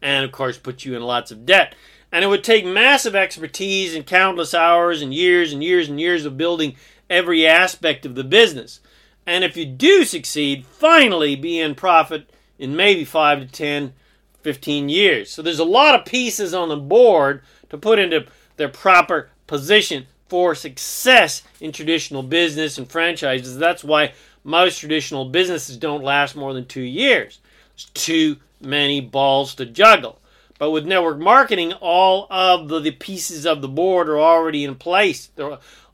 And 0.00 0.24
of 0.24 0.32
course, 0.32 0.56
put 0.56 0.86
you 0.86 0.96
in 0.96 1.02
lots 1.02 1.30
of 1.30 1.44
debt. 1.44 1.74
And 2.10 2.24
it 2.24 2.28
would 2.28 2.42
take 2.42 2.64
massive 2.64 3.14
expertise 3.14 3.94
and 3.94 4.06
countless 4.06 4.54
hours 4.54 5.02
and 5.02 5.12
years 5.12 5.52
and 5.52 5.62
years 5.62 5.90
and 5.90 6.00
years 6.00 6.24
of 6.24 6.38
building 6.38 6.76
every 7.10 7.46
aspect 7.46 8.06
of 8.06 8.14
the 8.14 8.24
business. 8.24 8.80
And 9.26 9.44
if 9.44 9.54
you 9.54 9.66
do 9.66 10.04
succeed, 10.04 10.64
finally 10.64 11.36
be 11.36 11.60
in 11.60 11.74
profit 11.74 12.30
in 12.58 12.74
maybe 12.74 13.04
5 13.04 13.40
to 13.40 13.46
10, 13.46 13.92
15 14.40 14.88
years. 14.88 15.30
So 15.30 15.42
there's 15.42 15.58
a 15.58 15.64
lot 15.64 15.94
of 15.94 16.06
pieces 16.06 16.54
on 16.54 16.70
the 16.70 16.76
board 16.76 17.42
to 17.68 17.76
put 17.76 17.98
into 17.98 18.26
their 18.56 18.70
proper 18.70 19.28
position 19.46 20.06
for 20.28 20.54
success 20.54 21.42
in 21.60 21.72
traditional 21.72 22.22
business 22.22 22.78
and 22.78 22.90
franchises. 22.90 23.56
That's 23.56 23.84
why 23.84 24.12
most 24.44 24.78
traditional 24.78 25.24
businesses 25.26 25.76
don't 25.76 26.02
last 26.02 26.36
more 26.36 26.54
than 26.54 26.66
two 26.66 26.80
years. 26.80 27.40
There's 27.70 27.90
too 27.94 28.36
many 28.60 29.00
balls 29.00 29.54
to 29.56 29.66
juggle. 29.66 30.20
But 30.58 30.72
with 30.72 30.86
network 30.86 31.18
marketing, 31.18 31.72
all 31.74 32.26
of 32.30 32.68
the, 32.68 32.80
the 32.80 32.90
pieces 32.90 33.46
of 33.46 33.62
the 33.62 33.68
board 33.68 34.08
are 34.08 34.18
already 34.18 34.64
in 34.64 34.74
place. 34.74 35.30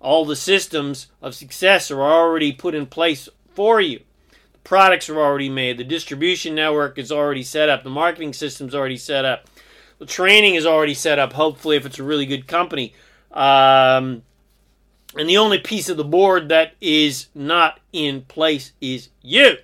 All 0.00 0.24
the 0.24 0.36
systems 0.36 1.08
of 1.20 1.34
success 1.34 1.90
are 1.90 2.02
already 2.02 2.52
put 2.52 2.74
in 2.74 2.86
place 2.86 3.28
for 3.54 3.80
you. 3.80 4.00
The 4.52 4.58
products 4.64 5.10
are 5.10 5.20
already 5.20 5.50
made. 5.50 5.76
The 5.76 5.84
distribution 5.84 6.54
network 6.54 6.98
is 6.98 7.12
already 7.12 7.42
set 7.42 7.68
up. 7.68 7.84
The 7.84 7.90
marketing 7.90 8.32
system 8.32 8.68
is 8.68 8.74
already 8.74 8.96
set 8.96 9.26
up. 9.26 9.46
The 9.98 10.06
training 10.06 10.54
is 10.54 10.66
already 10.66 10.94
set 10.94 11.18
up, 11.18 11.34
hopefully, 11.34 11.76
if 11.76 11.86
it's 11.86 11.98
a 11.98 12.02
really 12.02 12.26
good 12.26 12.46
company. 12.46 12.94
Um, 13.34 14.22
and 15.16 15.28
the 15.28 15.36
only 15.36 15.58
piece 15.58 15.88
of 15.88 15.96
the 15.96 16.04
board 16.04 16.48
that 16.48 16.72
is 16.80 17.26
not 17.34 17.80
in 17.92 18.22
place 18.22 18.72
is 18.80 19.10
you. 19.20 19.56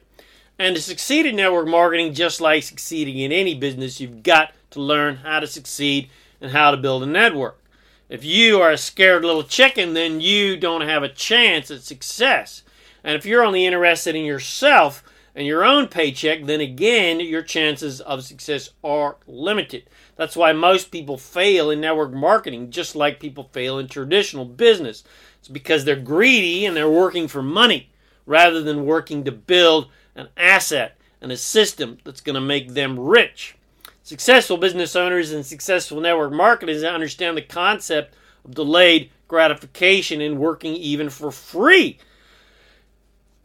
And 0.58 0.76
to 0.76 0.82
succeed 0.82 1.24
in 1.24 1.36
network 1.36 1.66
marketing, 1.66 2.12
just 2.12 2.40
like 2.40 2.62
succeeding 2.62 3.18
in 3.18 3.32
any 3.32 3.54
business, 3.54 4.00
you've 4.00 4.22
got 4.22 4.52
to 4.72 4.80
learn 4.80 5.16
how 5.16 5.40
to 5.40 5.46
succeed 5.46 6.10
and 6.40 6.52
how 6.52 6.70
to 6.70 6.76
build 6.76 7.02
a 7.02 7.06
network. 7.06 7.62
If 8.08 8.24
you 8.24 8.60
are 8.60 8.72
a 8.72 8.76
scared 8.76 9.24
little 9.24 9.44
chicken, 9.44 9.94
then 9.94 10.20
you 10.20 10.56
don't 10.56 10.82
have 10.82 11.02
a 11.02 11.08
chance 11.08 11.70
at 11.70 11.82
success. 11.82 12.62
And 13.02 13.16
if 13.16 13.24
you're 13.24 13.44
only 13.44 13.64
interested 13.64 14.14
in 14.14 14.24
yourself 14.24 15.02
and 15.34 15.46
your 15.46 15.64
own 15.64 15.88
paycheck, 15.88 16.44
then 16.44 16.60
again, 16.60 17.20
your 17.20 17.42
chances 17.42 18.00
of 18.00 18.24
success 18.24 18.70
are 18.82 19.16
limited. 19.26 19.88
That's 20.16 20.36
why 20.36 20.52
most 20.52 20.90
people 20.90 21.16
fail 21.16 21.70
in 21.70 21.80
network 21.80 22.12
marketing, 22.12 22.70
just 22.70 22.96
like 22.96 23.20
people 23.20 23.50
fail 23.52 23.78
in 23.78 23.88
traditional 23.88 24.44
business. 24.44 25.04
It's 25.38 25.48
because 25.48 25.84
they're 25.84 25.96
greedy 25.96 26.66
and 26.66 26.76
they're 26.76 26.90
working 26.90 27.28
for 27.28 27.42
money 27.42 27.90
rather 28.26 28.62
than 28.62 28.86
working 28.86 29.24
to 29.24 29.32
build 29.32 29.88
an 30.14 30.28
asset, 30.36 30.96
and 31.20 31.30
a 31.32 31.36
system 31.36 31.98
that's 32.04 32.20
going 32.20 32.34
to 32.34 32.40
make 32.40 32.68
them 32.70 32.98
rich. 32.98 33.56
Successful 34.02 34.56
business 34.56 34.96
owners 34.96 35.32
and 35.32 35.44
successful 35.44 36.00
network 36.00 36.32
marketers 36.32 36.82
understand 36.82 37.36
the 37.36 37.42
concept 37.42 38.14
of 38.44 38.54
delayed 38.54 39.10
gratification 39.28 40.20
and 40.20 40.38
working 40.38 40.74
even 40.74 41.10
for 41.10 41.30
free 41.30 41.98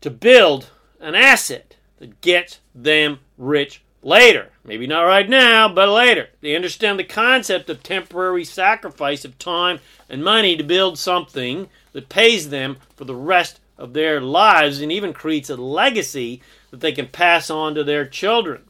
to 0.02 0.10
build 0.10 0.70
an 1.00 1.16
asset 1.16 1.75
that 2.00 2.22
gets 2.22 2.60
them 2.74 3.20
rich 3.38 3.82
later. 4.02 4.52
Maybe 4.64 4.88
not 4.88 5.02
right 5.02 5.28
now, 5.28 5.68
but 5.68 5.90
later. 5.90 6.30
They 6.42 6.56
understand 6.56 7.00
the 7.00 7.04
concept 7.04 7.70
of 7.70 7.84
temporary 7.84 8.46
sacrifice 8.46 9.26
of 9.26 9.38
time 9.40 9.80
and 10.10 10.24
money 10.24 10.56
to 10.56 10.64
build 10.64 10.98
something 10.98 11.70
that 11.94 12.10
pays 12.10 12.50
them 12.50 12.78
for 12.96 13.06
the 13.06 13.16
rest 13.16 13.60
of 13.78 13.94
their 13.94 14.22
lives 14.22 14.80
and 14.80 14.92
even 14.92 15.12
creates 15.12 15.50
a 15.50 15.58
legacy 15.58 16.42
that 16.72 16.80
they 16.80 16.92
can 16.92 17.08
pass 17.08 17.50
on 17.50 17.76
to 17.76 17.84
their 17.84 18.06
children. 18.06 18.64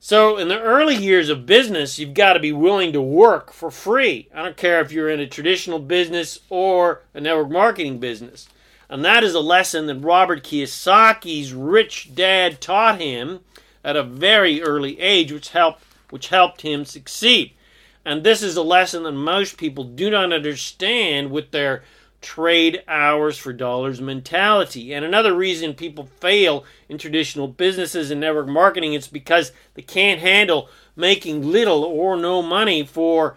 So, 0.00 0.36
in 0.36 0.48
the 0.48 0.60
early 0.60 0.96
years 0.96 1.30
of 1.30 1.46
business, 1.46 1.98
you've 1.98 2.12
got 2.12 2.34
to 2.34 2.40
be 2.40 2.52
willing 2.52 2.92
to 2.92 3.00
work 3.00 3.54
for 3.54 3.70
free. 3.70 4.28
I 4.34 4.42
don't 4.42 4.56
care 4.56 4.82
if 4.82 4.92
you're 4.92 5.08
in 5.08 5.20
a 5.20 5.26
traditional 5.26 5.78
business 5.78 6.40
or 6.50 7.00
a 7.14 7.22
network 7.22 7.48
marketing 7.48 8.00
business. 8.00 8.46
And 8.94 9.04
that 9.04 9.24
is 9.24 9.34
a 9.34 9.40
lesson 9.40 9.86
that 9.86 10.04
Robert 10.04 10.44
Kiyosaki's 10.44 11.52
rich 11.52 12.14
dad 12.14 12.60
taught 12.60 13.00
him 13.00 13.40
at 13.82 13.96
a 13.96 14.04
very 14.04 14.62
early 14.62 15.00
age, 15.00 15.32
which 15.32 15.48
helped, 15.48 15.82
which 16.10 16.28
helped 16.28 16.60
him 16.60 16.84
succeed. 16.84 17.54
And 18.04 18.22
this 18.22 18.40
is 18.40 18.56
a 18.56 18.62
lesson 18.62 19.02
that 19.02 19.10
most 19.10 19.56
people 19.56 19.82
do 19.82 20.10
not 20.10 20.32
understand 20.32 21.32
with 21.32 21.50
their 21.50 21.82
trade 22.20 22.84
hours 22.86 23.36
for 23.36 23.52
dollars 23.52 24.00
mentality. 24.00 24.94
And 24.94 25.04
another 25.04 25.34
reason 25.34 25.74
people 25.74 26.08
fail 26.20 26.64
in 26.88 26.96
traditional 26.96 27.48
businesses 27.48 28.12
and 28.12 28.20
network 28.20 28.46
marketing 28.46 28.94
is 28.94 29.08
because 29.08 29.50
they 29.74 29.82
can't 29.82 30.20
handle 30.20 30.68
making 30.94 31.42
little 31.42 31.82
or 31.82 32.16
no 32.16 32.42
money 32.42 32.86
for 32.86 33.34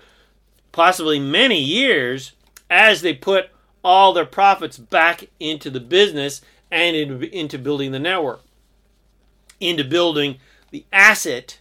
possibly 0.71 1.19
many 1.19 1.59
years 1.59 2.33
as 2.69 3.01
they 3.01 3.15
put 3.15 3.49
all 3.83 4.13
their 4.13 4.25
profits 4.25 4.77
back 4.77 5.29
into 5.39 5.69
the 5.69 5.79
business 5.79 6.41
and 6.71 6.95
into 6.95 7.57
building 7.57 7.91
the 7.91 7.99
network, 7.99 8.41
into 9.59 9.83
building 9.83 10.37
the 10.71 10.85
asset 10.91 11.59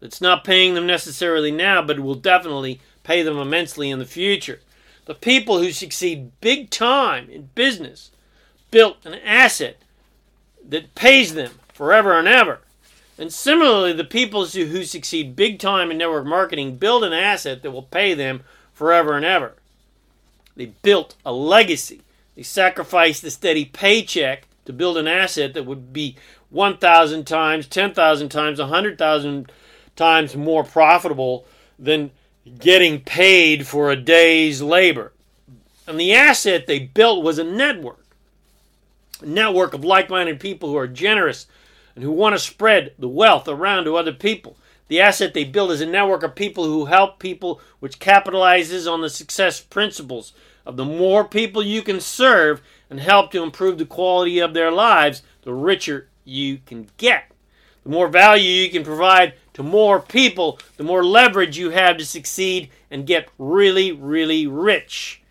that's 0.00 0.20
not 0.20 0.44
paying 0.44 0.74
them 0.74 0.86
necessarily 0.86 1.50
now, 1.50 1.82
but 1.82 2.00
will 2.00 2.14
definitely 2.14 2.80
pay 3.02 3.22
them 3.22 3.38
immensely 3.38 3.90
in 3.90 3.98
the 3.98 4.04
future. 4.04 4.60
The 5.06 5.14
people 5.14 5.58
who 5.58 5.72
succeed 5.72 6.32
big 6.40 6.70
time 6.70 7.30
in 7.30 7.48
business 7.54 8.10
built 8.70 8.98
an 9.06 9.14
asset 9.14 9.78
that 10.68 10.94
pays 10.94 11.32
them 11.32 11.52
forever 11.72 12.18
and 12.18 12.28
ever. 12.28 12.60
And 13.16 13.32
similarly, 13.32 13.92
the 13.94 14.04
people 14.04 14.44
who, 14.44 14.84
succeed 14.84 15.34
big 15.34 15.58
time 15.58 15.90
in 15.90 15.98
network 15.98 16.26
marketing 16.26 16.76
build 16.76 17.02
an 17.02 17.12
asset 17.12 17.62
that 17.62 17.70
will 17.70 17.82
pay 17.82 18.14
them 18.14 18.44
forever 18.72 19.16
and 19.16 19.24
ever. 19.24 19.54
They 20.58 20.66
built 20.66 21.14
a 21.24 21.32
legacy. 21.32 22.02
They 22.34 22.42
sacrificed 22.42 23.22
a 23.22 23.30
steady 23.30 23.64
paycheck 23.64 24.48
to 24.64 24.72
build 24.72 24.98
an 24.98 25.06
asset 25.06 25.54
that 25.54 25.64
would 25.64 25.92
be 25.92 26.16
1,000 26.50 27.24
times, 27.28 27.68
10,000 27.68 28.28
times, 28.28 28.58
100,000 28.58 29.52
times 29.94 30.36
more 30.36 30.64
profitable 30.64 31.46
than 31.78 32.10
getting 32.58 33.00
paid 33.00 33.68
for 33.68 33.92
a 33.92 33.96
day's 33.96 34.60
labor. 34.60 35.12
And 35.86 35.98
the 35.98 36.12
asset 36.12 36.66
they 36.66 36.80
built 36.80 37.22
was 37.22 37.38
a 37.38 37.44
network. 37.44 38.04
A 39.22 39.26
network 39.26 39.74
of 39.74 39.84
like 39.84 40.10
minded 40.10 40.40
people 40.40 40.70
who 40.70 40.76
are 40.76 40.88
generous 40.88 41.46
and 41.94 42.02
who 42.02 42.10
want 42.10 42.34
to 42.34 42.40
spread 42.40 42.94
the 42.98 43.08
wealth 43.08 43.46
around 43.46 43.84
to 43.84 43.96
other 43.96 44.12
people. 44.12 44.56
The 44.88 45.00
asset 45.00 45.34
they 45.34 45.44
build 45.44 45.70
is 45.70 45.82
a 45.82 45.86
network 45.86 46.24
of 46.24 46.34
people 46.34 46.64
who 46.64 46.86
help 46.86 47.20
people, 47.20 47.60
which 47.78 48.00
capitalizes 48.00 48.90
on 48.90 49.02
the 49.02 49.10
success 49.10 49.60
principles 49.60 50.32
of 50.68 50.76
the 50.76 50.84
more 50.84 51.24
people 51.24 51.62
you 51.62 51.80
can 51.80 51.98
serve 51.98 52.60
and 52.90 53.00
help 53.00 53.32
to 53.32 53.42
improve 53.42 53.78
the 53.78 53.86
quality 53.86 54.38
of 54.38 54.52
their 54.52 54.70
lives, 54.70 55.22
the 55.42 55.54
richer 55.54 56.08
you 56.24 56.58
can 56.66 56.90
get. 56.98 57.32
The 57.84 57.88
more 57.88 58.06
value 58.06 58.50
you 58.50 58.70
can 58.70 58.84
provide 58.84 59.32
to 59.54 59.62
more 59.62 59.98
people, 59.98 60.58
the 60.76 60.84
more 60.84 61.02
leverage 61.02 61.56
you 61.56 61.70
have 61.70 61.96
to 61.96 62.04
succeed 62.04 62.68
and 62.90 63.06
get 63.06 63.30
really, 63.38 63.92
really 63.92 64.46
rich. 64.46 65.22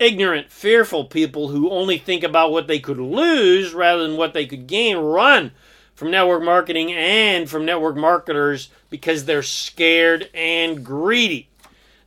Ignorant, 0.00 0.50
fearful 0.50 1.04
people 1.04 1.48
who 1.48 1.70
only 1.70 1.96
think 1.96 2.24
about 2.24 2.50
what 2.50 2.66
they 2.66 2.80
could 2.80 2.98
lose 2.98 3.72
rather 3.72 4.02
than 4.02 4.16
what 4.16 4.34
they 4.34 4.46
could 4.46 4.66
gain 4.66 4.96
run 4.96 5.52
from 5.94 6.10
network 6.10 6.42
marketing 6.42 6.90
and 6.90 7.48
from 7.48 7.64
network 7.64 7.94
marketers 7.94 8.68
because 8.88 9.26
they're 9.26 9.44
scared 9.44 10.28
and 10.34 10.84
greedy. 10.84 11.49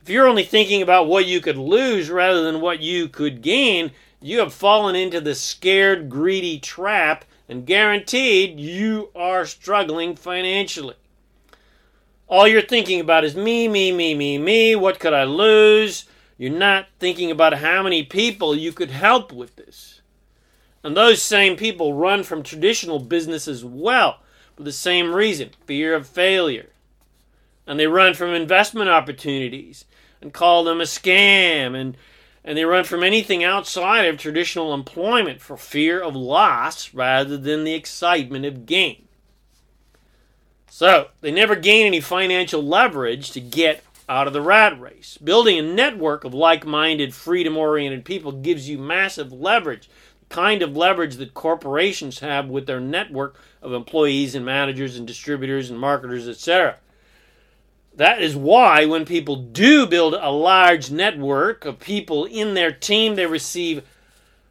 If 0.04 0.10
you're 0.10 0.28
only 0.28 0.44
thinking 0.44 0.82
about 0.82 1.06
what 1.06 1.24
you 1.24 1.40
could 1.40 1.56
lose 1.56 2.10
rather 2.10 2.42
than 2.42 2.60
what 2.60 2.80
you 2.80 3.08
could 3.08 3.40
gain, 3.40 3.90
you 4.20 4.40
have 4.40 4.52
fallen 4.52 4.94
into 4.94 5.18
the 5.18 5.34
scared, 5.34 6.10
greedy 6.10 6.58
trap, 6.58 7.24
and 7.48 7.64
guaranteed 7.64 8.60
you 8.60 9.08
are 9.16 9.46
struggling 9.46 10.14
financially. 10.14 10.96
All 12.26 12.46
you're 12.46 12.60
thinking 12.60 13.00
about 13.00 13.24
is 13.24 13.34
me, 13.34 13.66
me, 13.66 13.92
me, 13.92 14.14
me, 14.14 14.36
me. 14.36 14.76
What 14.76 15.00
could 15.00 15.14
I 15.14 15.24
lose? 15.24 16.04
You're 16.36 16.52
not 16.52 16.88
thinking 16.98 17.30
about 17.30 17.54
how 17.54 17.82
many 17.82 18.02
people 18.02 18.54
you 18.54 18.74
could 18.74 18.90
help 18.90 19.32
with 19.32 19.56
this. 19.56 20.02
And 20.82 20.94
those 20.94 21.22
same 21.22 21.56
people 21.56 21.94
run 21.94 22.24
from 22.24 22.42
traditional 22.42 22.98
business 22.98 23.48
as 23.48 23.64
well 23.64 24.18
for 24.54 24.64
the 24.64 24.70
same 24.72 25.14
reason 25.14 25.52
fear 25.64 25.94
of 25.94 26.06
failure. 26.06 26.68
And 27.66 27.80
they 27.80 27.86
run 27.86 28.12
from 28.12 28.34
investment 28.34 28.90
opportunities 28.90 29.86
and 30.24 30.32
call 30.32 30.64
them 30.64 30.80
a 30.80 30.84
scam. 30.84 31.80
And, 31.80 31.96
and 32.44 32.58
they 32.58 32.64
run 32.64 32.84
from 32.84 33.04
anything 33.04 33.44
outside 33.44 34.06
of 34.06 34.18
traditional 34.18 34.74
employment 34.74 35.40
for 35.40 35.56
fear 35.56 36.00
of 36.00 36.16
loss 36.16 36.92
rather 36.92 37.36
than 37.36 37.62
the 37.62 37.74
excitement 37.74 38.44
of 38.44 38.66
gain. 38.66 39.06
So 40.68 41.10
they 41.20 41.30
never 41.30 41.54
gain 41.54 41.86
any 41.86 42.00
financial 42.00 42.60
leverage 42.60 43.30
to 43.30 43.40
get 43.40 43.84
out 44.08 44.26
of 44.26 44.32
the 44.32 44.40
rat 44.40 44.78
race. 44.80 45.16
Building 45.22 45.58
a 45.58 45.62
network 45.62 46.24
of 46.24 46.34
like 46.34 46.66
minded, 46.66 47.14
freedom 47.14 47.56
oriented 47.56 48.04
people 48.04 48.32
gives 48.32 48.68
you 48.68 48.76
massive 48.76 49.32
leverage, 49.32 49.88
the 50.18 50.34
kind 50.34 50.62
of 50.62 50.76
leverage 50.76 51.16
that 51.16 51.32
corporations 51.32 52.18
have 52.18 52.48
with 52.48 52.66
their 52.66 52.80
network 52.80 53.40
of 53.62 53.72
employees 53.72 54.34
and 54.34 54.44
managers 54.44 54.96
and 54.96 55.06
distributors 55.06 55.70
and 55.70 55.78
marketers, 55.78 56.28
etc. 56.28 56.76
That 57.96 58.20
is 58.20 58.34
why 58.34 58.86
when 58.86 59.04
people 59.04 59.36
do 59.36 59.86
build 59.86 60.14
a 60.14 60.30
large 60.30 60.90
network 60.90 61.64
of 61.64 61.78
people 61.78 62.24
in 62.24 62.54
their 62.54 62.72
team, 62.72 63.14
they 63.14 63.26
receive 63.26 63.84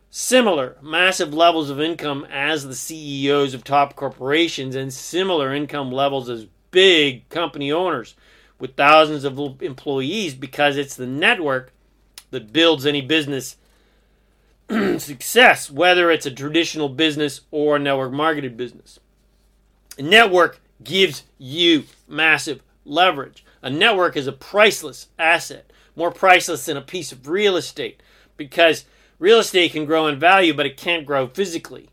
similar 0.09 0.77
massive 0.81 1.33
levels 1.33 1.69
of 1.69 1.81
income 1.81 2.25
as 2.31 2.65
the 2.65 2.75
CEOs 2.75 3.53
of 3.53 3.63
top 3.63 3.95
corporations 3.95 4.75
and 4.75 4.93
similar 4.93 5.53
income 5.53 5.91
levels 5.91 6.29
as 6.29 6.47
big 6.71 7.27
company 7.29 7.71
owners 7.71 8.15
with 8.59 8.75
thousands 8.75 9.25
of 9.25 9.62
employees 9.62 10.35
because 10.35 10.77
it's 10.77 10.95
the 10.95 11.07
network 11.07 11.73
that 12.31 12.53
builds 12.53 12.85
any 12.85 13.01
business 13.01 13.57
success, 14.69 15.69
whether 15.69 16.09
it's 16.09 16.25
a 16.25 16.31
traditional 16.31 16.88
business 16.88 17.41
or 17.51 17.75
a 17.75 17.79
network 17.79 18.13
marketed 18.13 18.55
business. 18.55 19.00
A 19.97 20.01
network 20.01 20.62
gives 20.83 21.23
you 21.38 21.83
massive 22.07 22.62
leverage. 22.85 23.45
A 23.61 23.69
network 23.69 24.15
is 24.15 24.27
a 24.27 24.31
priceless 24.31 25.07
asset, 25.17 25.71
more 25.95 26.11
priceless 26.11 26.65
than 26.65 26.77
a 26.77 26.81
piece 26.81 27.11
of 27.11 27.27
real 27.27 27.55
estate 27.55 28.01
because 28.35 28.85
Real 29.23 29.39
estate 29.39 29.71
can 29.71 29.85
grow 29.85 30.07
in 30.07 30.19
value, 30.19 30.53
but 30.53 30.65
it 30.65 30.75
can't 30.75 31.05
grow 31.05 31.27
physically. 31.27 31.87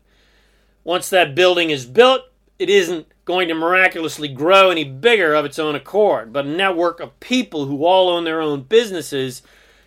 Once 0.83 1.09
that 1.09 1.33
building 1.33 1.69
is 1.69 1.85
built, 1.85 2.23
it 2.59 2.69
isn't 2.69 3.07
going 3.23 3.47
to 3.47 3.53
miraculously 3.53 4.27
grow 4.27 4.69
any 4.69 4.83
bigger 4.83 5.33
of 5.33 5.45
its 5.45 5.57
own 5.57 5.73
accord. 5.73 6.33
But 6.33 6.45
a 6.45 6.49
network 6.49 6.99
of 6.99 7.17
people 7.21 7.67
who 7.67 7.85
all 7.85 8.09
own 8.09 8.25
their 8.25 8.41
own 8.41 8.63
businesses 8.63 9.43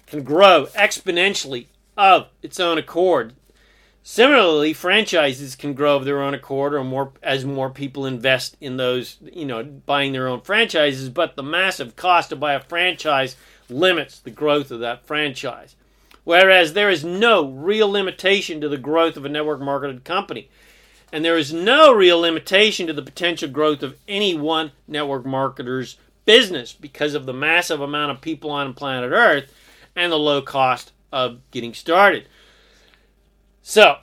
can 0.06 0.22
grow 0.22 0.68
exponentially 0.74 1.66
of 1.98 2.28
its 2.40 2.58
own 2.58 2.78
accord. 2.78 3.34
Similarly, 4.06 4.74
franchises 4.74 5.56
can 5.56 5.72
grow 5.72 5.96
of 5.96 6.04
their 6.04 6.20
own 6.20 6.34
accord 6.34 6.74
or 6.74 6.84
more 6.84 7.12
as 7.22 7.46
more 7.46 7.70
people 7.70 8.04
invest 8.04 8.54
in 8.60 8.76
those, 8.76 9.16
you 9.32 9.46
know, 9.46 9.64
buying 9.64 10.12
their 10.12 10.28
own 10.28 10.42
franchises, 10.42 11.08
but 11.08 11.36
the 11.36 11.42
massive 11.42 11.96
cost 11.96 12.28
to 12.28 12.36
buy 12.36 12.52
a 12.52 12.60
franchise 12.60 13.34
limits 13.70 14.18
the 14.18 14.30
growth 14.30 14.70
of 14.70 14.80
that 14.80 15.06
franchise. 15.06 15.74
Whereas 16.22 16.74
there 16.74 16.90
is 16.90 17.02
no 17.02 17.48
real 17.50 17.90
limitation 17.90 18.60
to 18.60 18.68
the 18.68 18.76
growth 18.76 19.16
of 19.16 19.24
a 19.24 19.30
network 19.30 19.60
marketed 19.60 20.04
company. 20.04 20.50
And 21.10 21.24
there 21.24 21.38
is 21.38 21.54
no 21.54 21.90
real 21.90 22.20
limitation 22.20 22.86
to 22.88 22.92
the 22.92 23.00
potential 23.00 23.48
growth 23.48 23.82
of 23.82 23.96
any 24.06 24.34
one 24.34 24.72
network 24.86 25.24
marketer's 25.24 25.96
business 26.26 26.74
because 26.74 27.14
of 27.14 27.24
the 27.24 27.32
massive 27.32 27.80
amount 27.80 28.10
of 28.10 28.20
people 28.20 28.50
on 28.50 28.74
planet 28.74 29.12
Earth 29.12 29.50
and 29.96 30.12
the 30.12 30.18
low 30.18 30.42
cost 30.42 30.92
of 31.10 31.38
getting 31.50 31.72
started. 31.72 32.28
So, 33.66 33.96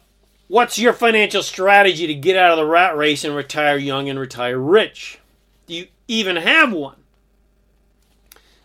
what's 0.47 0.79
your 0.79 0.91
financial 0.91 1.43
strategy 1.43 2.07
to 2.07 2.15
get 2.15 2.35
out 2.35 2.49
of 2.49 2.57
the 2.57 2.65
rat 2.65 2.97
race 2.97 3.23
and 3.23 3.35
retire 3.35 3.77
young 3.77 4.09
and 4.09 4.17
retire 4.17 4.57
rich? 4.57 5.19
Do 5.67 5.75
you 5.75 5.85
even 6.07 6.37
have 6.37 6.73
one? 6.73 6.95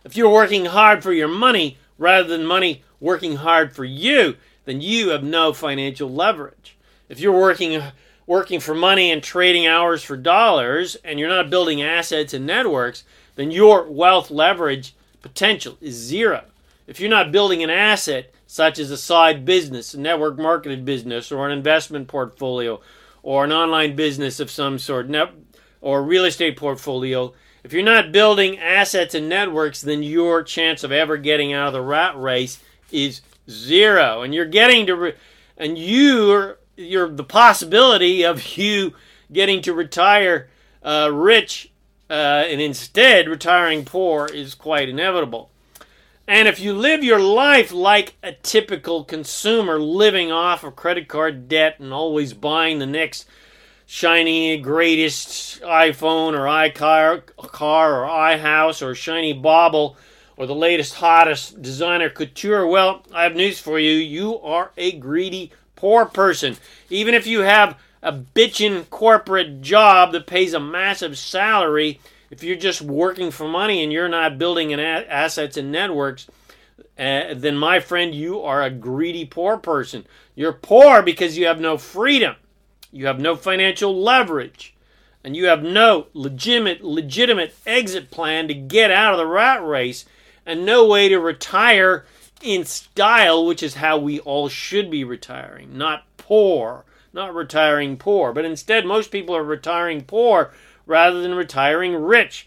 If 0.04 0.16
you're 0.16 0.32
working 0.32 0.64
hard 0.64 1.02
for 1.02 1.12
your 1.12 1.28
money 1.28 1.76
rather 1.98 2.26
than 2.26 2.46
money 2.46 2.82
working 2.98 3.36
hard 3.36 3.74
for 3.74 3.84
you, 3.84 4.36
then 4.64 4.80
you 4.80 5.10
have 5.10 5.22
no 5.22 5.52
financial 5.52 6.10
leverage. 6.10 6.78
If 7.10 7.20
you're 7.20 7.38
working 7.38 7.82
working 8.26 8.58
for 8.58 8.74
money 8.74 9.10
and 9.12 9.22
trading 9.22 9.66
hours 9.66 10.02
for 10.02 10.16
dollars 10.16 10.96
and 11.04 11.20
you're 11.20 11.28
not 11.28 11.50
building 11.50 11.82
assets 11.82 12.32
and 12.32 12.46
networks, 12.46 13.04
then 13.34 13.50
your 13.50 13.82
wealth 13.82 14.30
leverage 14.30 14.94
potential 15.20 15.76
is 15.82 15.94
zero. 15.94 16.44
If 16.86 17.00
you're 17.00 17.10
not 17.10 17.32
building 17.32 17.62
an 17.62 17.68
asset 17.68 18.32
such 18.46 18.78
as 18.78 18.90
a 18.90 18.96
side 18.96 19.44
business, 19.44 19.94
a 19.94 20.00
network 20.00 20.38
marketed 20.38 20.84
business, 20.84 21.32
or 21.32 21.46
an 21.46 21.56
investment 21.56 22.08
portfolio, 22.08 22.80
or 23.22 23.44
an 23.44 23.52
online 23.52 23.96
business 23.96 24.40
of 24.40 24.50
some 24.50 24.78
sort, 24.78 25.08
or 25.80 25.98
a 25.98 26.02
real 26.02 26.24
estate 26.24 26.56
portfolio, 26.56 27.32
if 27.66 27.72
you're 27.72 27.82
not 27.82 28.12
building 28.12 28.60
assets 28.60 29.12
and 29.12 29.28
networks, 29.28 29.82
then 29.82 30.00
your 30.00 30.44
chance 30.44 30.84
of 30.84 30.92
ever 30.92 31.16
getting 31.16 31.52
out 31.52 31.66
of 31.66 31.72
the 31.72 31.82
rat 31.82 32.16
race 32.16 32.60
is 32.92 33.22
zero, 33.50 34.22
and 34.22 34.32
you're 34.32 34.44
getting 34.44 34.86
to, 34.86 34.94
re- 34.94 35.14
and 35.56 35.76
you're 35.76 36.58
you're 36.76 37.08
the 37.08 37.24
possibility 37.24 38.22
of 38.22 38.56
you 38.56 38.94
getting 39.32 39.62
to 39.62 39.74
retire 39.74 40.48
uh, 40.84 41.10
rich 41.12 41.72
uh, 42.08 42.44
and 42.46 42.60
instead 42.60 43.28
retiring 43.28 43.84
poor 43.84 44.26
is 44.26 44.54
quite 44.54 44.88
inevitable. 44.88 45.50
And 46.28 46.48
if 46.48 46.58
you 46.58 46.72
live 46.72 47.04
your 47.04 47.20
life 47.20 47.70
like 47.70 48.16
a 48.20 48.32
typical 48.32 49.04
consumer, 49.04 49.78
living 49.78 50.32
off 50.32 50.64
of 50.64 50.74
credit 50.74 51.06
card 51.06 51.48
debt 51.48 51.78
and 51.78 51.92
always 51.92 52.34
buying 52.34 52.80
the 52.80 52.86
next 52.86 53.28
shiny, 53.86 54.58
greatest 54.58 55.60
iPhone 55.62 56.32
or 56.32 56.46
iCar 56.46 57.22
car 57.36 58.02
or 58.04 58.08
iHouse 58.08 58.84
or 58.84 58.92
shiny 58.96 59.32
bauble 59.32 59.96
or 60.36 60.46
the 60.46 60.54
latest, 60.54 60.94
hottest 60.94 61.62
designer 61.62 62.10
couture, 62.10 62.66
well, 62.66 63.04
I 63.14 63.22
have 63.22 63.36
news 63.36 63.60
for 63.60 63.78
you. 63.78 63.92
You 63.92 64.40
are 64.40 64.72
a 64.76 64.92
greedy, 64.92 65.52
poor 65.76 66.06
person. 66.06 66.56
Even 66.90 67.14
if 67.14 67.28
you 67.28 67.40
have 67.42 67.78
a 68.02 68.12
bitchin' 68.12 68.90
corporate 68.90 69.62
job 69.62 70.10
that 70.10 70.26
pays 70.26 70.54
a 70.54 70.60
massive 70.60 71.16
salary, 71.16 72.00
if 72.30 72.42
you're 72.42 72.56
just 72.56 72.82
working 72.82 73.30
for 73.30 73.48
money 73.48 73.82
and 73.82 73.92
you're 73.92 74.08
not 74.08 74.38
building 74.38 74.72
an 74.72 74.80
a- 74.80 75.06
assets 75.08 75.56
and 75.56 75.70
networks, 75.70 76.26
uh, 76.98 77.34
then 77.34 77.56
my 77.56 77.80
friend, 77.80 78.14
you 78.14 78.40
are 78.40 78.62
a 78.62 78.70
greedy, 78.70 79.24
poor 79.24 79.56
person. 79.56 80.06
You're 80.34 80.52
poor 80.52 81.02
because 81.02 81.38
you 81.38 81.46
have 81.46 81.60
no 81.60 81.78
freedom, 81.78 82.36
you 82.90 83.06
have 83.06 83.20
no 83.20 83.36
financial 83.36 83.94
leverage, 83.94 84.74
and 85.22 85.36
you 85.36 85.46
have 85.46 85.62
no 85.62 86.06
legitimate, 86.14 86.84
legitimate 86.84 87.54
exit 87.66 88.10
plan 88.10 88.48
to 88.48 88.54
get 88.54 88.90
out 88.90 89.12
of 89.12 89.18
the 89.18 89.26
rat 89.26 89.64
race 89.64 90.04
and 90.44 90.64
no 90.64 90.86
way 90.86 91.08
to 91.08 91.18
retire 91.18 92.06
in 92.42 92.64
style, 92.64 93.44
which 93.44 93.62
is 93.62 93.74
how 93.74 93.98
we 93.98 94.20
all 94.20 94.48
should 94.48 94.90
be 94.90 95.04
retiring, 95.04 95.76
not 95.76 96.04
poor, 96.16 96.84
not 97.12 97.34
retiring 97.34 97.96
poor. 97.96 98.32
But 98.32 98.44
instead, 98.44 98.86
most 98.86 99.10
people 99.10 99.34
are 99.34 99.42
retiring 99.42 100.02
poor 100.02 100.52
rather 100.86 101.20
than 101.20 101.34
retiring 101.34 101.94
rich. 101.94 102.46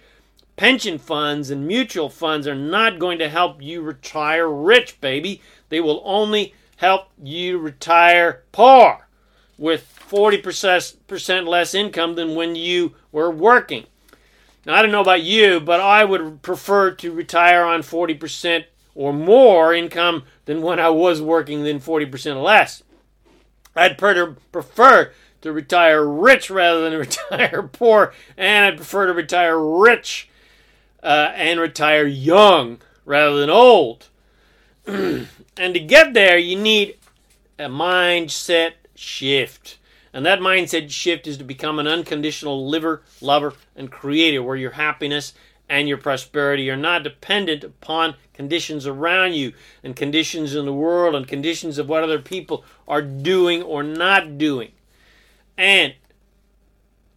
Pension 0.56 0.98
funds 0.98 1.50
and 1.50 1.68
mutual 1.68 2.10
funds 2.10 2.48
are 2.48 2.56
not 2.56 3.00
going 3.00 3.20
to 3.20 3.30
help 3.30 3.62
you 3.62 3.82
retire 3.82 4.50
rich, 4.50 5.00
baby. 5.00 5.42
They 5.70 5.80
will 5.80 6.02
only 6.04 6.54
help 6.78 7.10
you 7.22 7.58
retire 7.58 8.44
poor 8.52 9.08
with 9.58 9.94
40% 10.10 11.48
less 11.48 11.74
income 11.74 12.16
than 12.16 12.36
when 12.36 12.56
you 12.56 12.96
were 13.12 13.30
working. 13.30 13.86
Now, 14.66 14.76
I 14.76 14.82
don't 14.82 14.92
know 14.92 15.02
about 15.02 15.22
you, 15.22 15.60
but 15.60 15.80
I 15.80 16.04
would 16.04 16.42
prefer 16.42 16.92
to 16.92 17.12
retire 17.12 17.64
on 17.64 17.82
40% 17.82 18.66
or 18.96 19.14
more 19.14 19.74
income 19.74 20.24
than 20.46 20.62
when 20.62 20.80
I 20.80 20.90
was 20.90 21.22
working 21.22 21.64
than 21.64 21.80
40% 21.80 22.44
less. 22.44 22.84
I'd 23.76 23.98
prefer 23.98 25.12
to 25.42 25.52
retire 25.52 26.06
rich 26.06 26.50
rather 26.50 26.90
than 26.90 27.00
retire 27.32 27.64
poor, 27.64 28.14
and 28.38 28.66
I'd 28.66 28.78
prefer 28.78 29.08
to 29.08 29.14
retire 29.14 29.60
rich 29.60 30.30
uh, 31.04 31.32
and 31.36 31.60
retire 31.60 32.06
young 32.06 32.80
rather 33.06 33.40
than 33.40 33.50
old. 33.50 34.08
and 34.86 35.28
to 35.58 35.80
get 35.80 36.14
there, 36.14 36.38
you 36.38 36.58
need 36.58 36.98
a 37.58 37.64
mindset 37.64 38.74
shift. 38.96 39.78
And 40.12 40.26
that 40.26 40.40
mindset 40.40 40.90
shift 40.90 41.28
is 41.28 41.38
to 41.38 41.44
become 41.44 41.78
an 41.78 41.88
unconditional 41.88 42.68
liver, 42.68 43.04
lover, 43.22 43.54
and 43.76 43.92
creator, 43.92 44.42
where 44.42 44.56
your 44.56 44.72
happiness 44.72 45.34
and 45.70 45.88
your 45.88 45.98
prosperity 45.98 46.70
are 46.70 46.78
not 46.78 47.04
dependent 47.04 47.64
upon 47.64 48.16
conditions 48.34 48.88
around 48.88 49.34
you 49.34 49.54
and 49.84 49.96
conditions 49.96 50.56
in 50.56 50.66
the 50.66 50.74
world 50.74 51.14
and 51.14 51.28
conditions 51.28 51.78
of 51.78 51.88
what 51.88 52.04
other 52.04 52.20
people 52.20 52.64
are 52.88 53.04
doing 53.04 53.62
or 53.62 53.84
not 53.84 54.38
doing. 54.40 54.72
And 55.60 55.96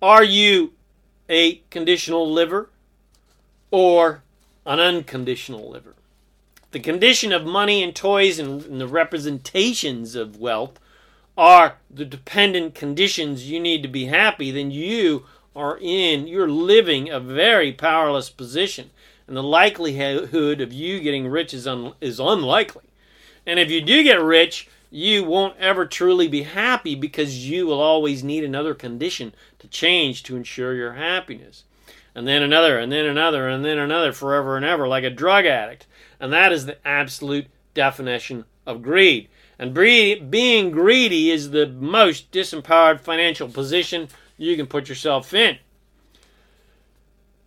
are 0.03 0.25
you 0.25 0.73
a 1.29 1.63
conditional 1.71 2.29
liver 2.29 2.71
or 3.71 4.25
an 4.67 4.81
unconditional 4.81 5.71
liver? 5.71 5.95
The 6.73 6.81
condition 6.81 7.33
of 7.33 7.47
money 7.47 7.85
and 7.85 7.95
toys 7.95 8.41
and, 8.41 8.65
and 8.65 8.81
the 8.81 8.89
representations 8.89 10.17
of 10.17 10.39
wealth 10.39 10.81
are 11.39 11.77
the 11.89 12.05
dependent 12.05 12.75
conditions 12.75 13.49
you 13.49 13.61
need 13.61 13.81
to 13.85 13.89
be 13.89 14.07
happy, 14.07 14.51
then 14.51 14.73
you 14.73 15.25
are 15.55 15.79
in, 15.81 16.27
you're 16.27 16.51
living 16.51 17.09
a 17.09 17.21
very 17.21 17.73
powerless 17.73 18.29
position. 18.29 18.91
And 19.29 19.37
the 19.37 19.43
likelihood 19.43 20.61
of 20.61 20.73
you 20.73 20.99
getting 20.99 21.29
rich 21.29 21.55
is, 21.55 21.65
un, 21.69 21.93
is 22.01 22.19
unlikely. 22.19 22.87
And 23.47 23.61
if 23.61 23.71
you 23.71 23.81
do 23.81 24.03
get 24.03 24.21
rich, 24.21 24.69
you 24.95 25.25
won't 25.25 25.57
ever 25.59 25.87
truly 25.87 26.29
be 26.29 26.43
happy 26.43 26.95
because 26.95 27.49
you 27.49 27.67
will 27.67 27.81
always 27.81 28.23
need 28.23 28.45
another 28.45 28.75
condition 28.75 29.35
to 29.59 29.67
change 29.67 30.23
to 30.23 30.37
ensure 30.37 30.75
your 30.75 30.93
happiness. 30.93 31.65
And 32.15 32.29
then 32.29 32.43
another, 32.43 32.79
and 32.79 32.93
then 32.93 33.07
another, 33.07 33.49
and 33.49 33.65
then 33.65 33.79
another, 33.79 34.13
forever 34.13 34.55
and 34.55 34.67
ever, 34.67 34.87
like 34.87 35.03
a 35.03 35.09
drug 35.09 35.47
addict. 35.47 35.87
And 36.21 36.31
that 36.35 36.53
is 36.53 36.67
the 36.67 36.77
absolute 36.87 37.47
definition 37.73 38.45
of 38.67 38.83
greed. 38.83 39.29
And 39.59 39.73
being 39.73 40.71
greedy 40.73 41.31
is 41.31 41.51
the 41.51 41.69
most 41.69 42.31
disempowered 42.31 43.01
financial 43.01 43.49
position 43.49 44.09
you 44.37 44.57
can 44.57 44.67
put 44.67 44.91
yourself 44.91 45.33
in. 45.33 45.57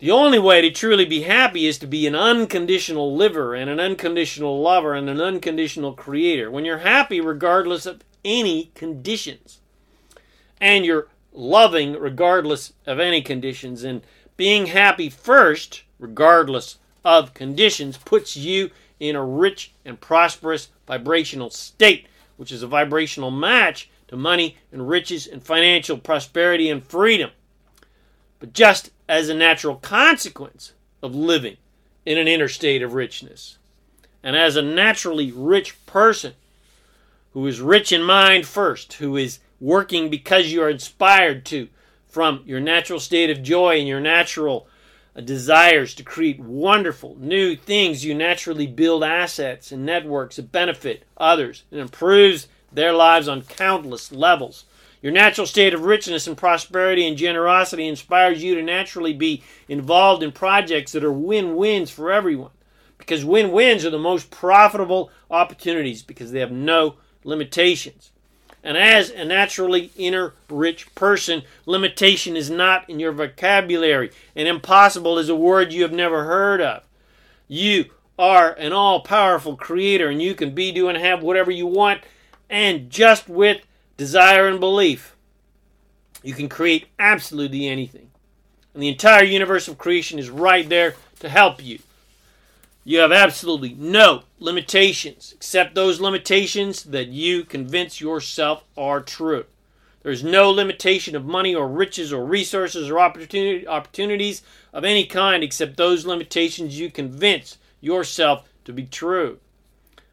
The 0.06 0.12
only 0.12 0.38
way 0.38 0.62
to 0.62 0.70
truly 0.70 1.06
be 1.06 1.22
happy 1.22 1.66
is 1.66 1.80
to 1.80 1.88
be 1.88 2.06
an 2.06 2.14
unconditional 2.14 3.16
liver 3.16 3.56
and 3.56 3.72
an 3.72 3.80
unconditional 3.80 4.62
lover 4.62 4.94
and 4.94 5.10
an 5.10 5.20
unconditional 5.20 5.94
creator. 5.94 6.52
When 6.52 6.64
you're 6.64 6.78
happy 6.78 7.20
regardless 7.20 7.88
of 7.88 8.04
any 8.24 8.70
conditions, 8.76 9.62
and 10.62 10.86
you're 10.86 11.08
loving 11.34 11.94
regardless 11.94 12.74
of 12.86 13.00
any 13.00 13.24
conditions, 13.24 13.84
and 13.84 14.04
being 14.38 14.68
happy 14.68 15.10
first, 15.10 15.82
regardless 15.98 16.78
of 17.04 17.34
conditions, 17.34 17.98
puts 17.98 18.38
you 18.38 18.70
in 19.00 19.16
a 19.16 19.26
rich 19.26 19.74
and 19.86 20.00
prosperous 20.00 20.70
vibrational 20.86 21.50
state, 21.50 22.06
which 22.38 22.52
is 22.52 22.62
a 22.62 22.68
vibrational 22.68 23.32
match 23.32 23.90
to 24.10 24.16
money 24.16 24.56
and 24.72 24.88
riches 24.88 25.26
and 25.26 25.42
financial 25.42 25.98
prosperity 25.98 26.70
and 26.70 26.86
freedom. 26.86 27.32
But 28.40 28.54
just 28.54 28.92
as 29.08 29.30
a 29.30 29.34
natural 29.34 29.76
consequence 29.76 30.74
of 31.02 31.16
living 31.16 31.58
in 32.06 32.18
an 32.18 32.28
inner 32.28 32.48
state 32.48 32.82
of 32.82 32.94
richness, 32.94 33.58
and 34.24 34.36
as 34.36 34.56
a 34.56 34.62
naturally 34.62 35.32
rich 35.32 35.84
person 35.86 36.34
who 37.34 37.46
is 37.48 37.62
rich 37.62 37.92
in 37.92 38.02
mind 38.02 38.48
first, 38.48 38.94
who 38.94 39.18
is 39.18 39.40
working 39.60 40.10
because 40.10 40.52
you 40.52 40.62
are 40.62 40.70
inspired 40.70 41.46
to 41.46 41.68
from 42.08 42.42
your 42.46 42.62
natural 42.62 43.00
state 43.00 43.30
of 43.30 43.44
joy 43.44 43.78
and 43.78 43.88
your 43.88 44.00
natural 44.00 44.68
uh, 45.16 45.22
desires 45.22 45.94
to 45.94 46.04
create 46.04 46.40
wonderful 46.40 47.18
new 47.20 47.56
things, 47.58 48.06
you 48.06 48.14
naturally 48.14 48.68
build 48.68 49.04
assets 49.04 49.72
and 49.72 49.86
networks 49.86 50.38
that 50.38 50.50
benefit 50.52 51.04
others 51.18 51.64
and 51.72 51.82
improves 51.82 52.48
their 52.72 52.94
lives 52.94 53.28
on 53.28 53.42
countless 53.42 54.12
levels. 54.12 54.64
Your 55.06 55.14
natural 55.14 55.46
state 55.46 55.76
of 55.76 55.84
richness 55.84 56.26
and 56.26 56.36
prosperity 56.36 57.08
and 57.08 57.16
generosity 57.16 57.88
inspires 57.88 58.42
you 58.42 58.56
to 58.56 58.64
naturally 58.64 59.14
be 59.14 59.44
involved 59.70 60.24
in 60.24 60.32
projects 60.32 60.94
that 60.94 61.04
are 61.04 61.12
win 61.12 61.56
wins 61.56 61.92
for 61.92 62.12
everyone. 62.12 62.50
Because 62.98 63.24
win 63.24 63.52
wins 63.52 63.86
are 63.86 63.92
the 63.92 64.00
most 64.00 64.32
profitable 64.32 65.12
opportunities 65.30 66.02
because 66.02 66.32
they 66.32 66.40
have 66.40 66.52
no 66.52 66.96
limitations. 67.24 68.10
And 68.64 68.78
as 68.78 69.12
a 69.12 69.24
naturally 69.26 69.92
inner 69.96 70.34
rich 70.50 70.96
person, 70.96 71.44
limitation 71.68 72.36
is 72.36 72.50
not 72.50 72.90
in 72.90 73.00
your 73.00 73.12
vocabulary, 73.12 74.10
and 74.36 74.48
impossible 74.48 75.20
is 75.20 75.30
a 75.30 75.36
word 75.36 75.72
you 75.72 75.84
have 75.84 75.94
never 75.94 76.24
heard 76.24 76.62
of. 76.62 76.82
You 77.48 77.92
are 78.18 78.54
an 78.54 78.74
all 78.74 79.02
powerful 79.02 79.56
creator, 79.56 80.10
and 80.10 80.20
you 80.20 80.34
can 80.34 80.56
be, 80.56 80.72
do, 80.72 80.90
and 80.90 80.98
have 80.98 81.22
whatever 81.22 81.52
you 81.52 81.68
want, 81.68 82.02
and 82.50 82.90
just 82.90 83.30
with 83.30 83.62
desire 83.98 84.48
and 84.48 84.60
belief, 84.60 85.16
you 86.24 86.34
can 86.34 86.50
create 86.50 86.88
absolutely 87.00 87.68
anything. 87.68 88.10
And 88.74 88.84
the 88.84 88.90
entire 88.90 89.24
universe 89.24 89.68
of 89.68 89.78
creation 89.78 90.20
is 90.20 90.30
right 90.30 90.68
there 90.68 90.96
to 91.20 91.30
help 91.30 91.64
you. 91.64 91.80
You 92.84 93.00
have 93.00 93.12
absolutely 93.12 93.74
no 93.74 94.24
limitations 94.40 95.34
except 95.34 95.74
those 95.74 96.00
limitations 96.00 96.84
that 96.84 97.08
you 97.08 97.44
convince 97.44 98.00
yourself 98.00 98.64
are 98.78 99.02
true. 99.02 99.46
There's 100.04 100.24
no 100.24 100.52
limitation 100.52 101.16
of 101.16 101.26
money 101.26 101.56
or 101.56 101.68
riches 101.68 102.14
or 102.14 102.24
resources 102.24 102.92
or 102.92 103.00
opportunity, 103.00 103.68
opportunities 103.68 104.44
of 104.72 104.84
any 104.84 105.06
kind 105.08 105.44
except 105.44 105.78
those 105.78 106.06
limitations 106.06 106.80
you 106.80 106.92
convince 106.92 107.58
yourself 107.82 108.48
to 108.66 108.74
be 108.74 108.86
true. 108.86 109.40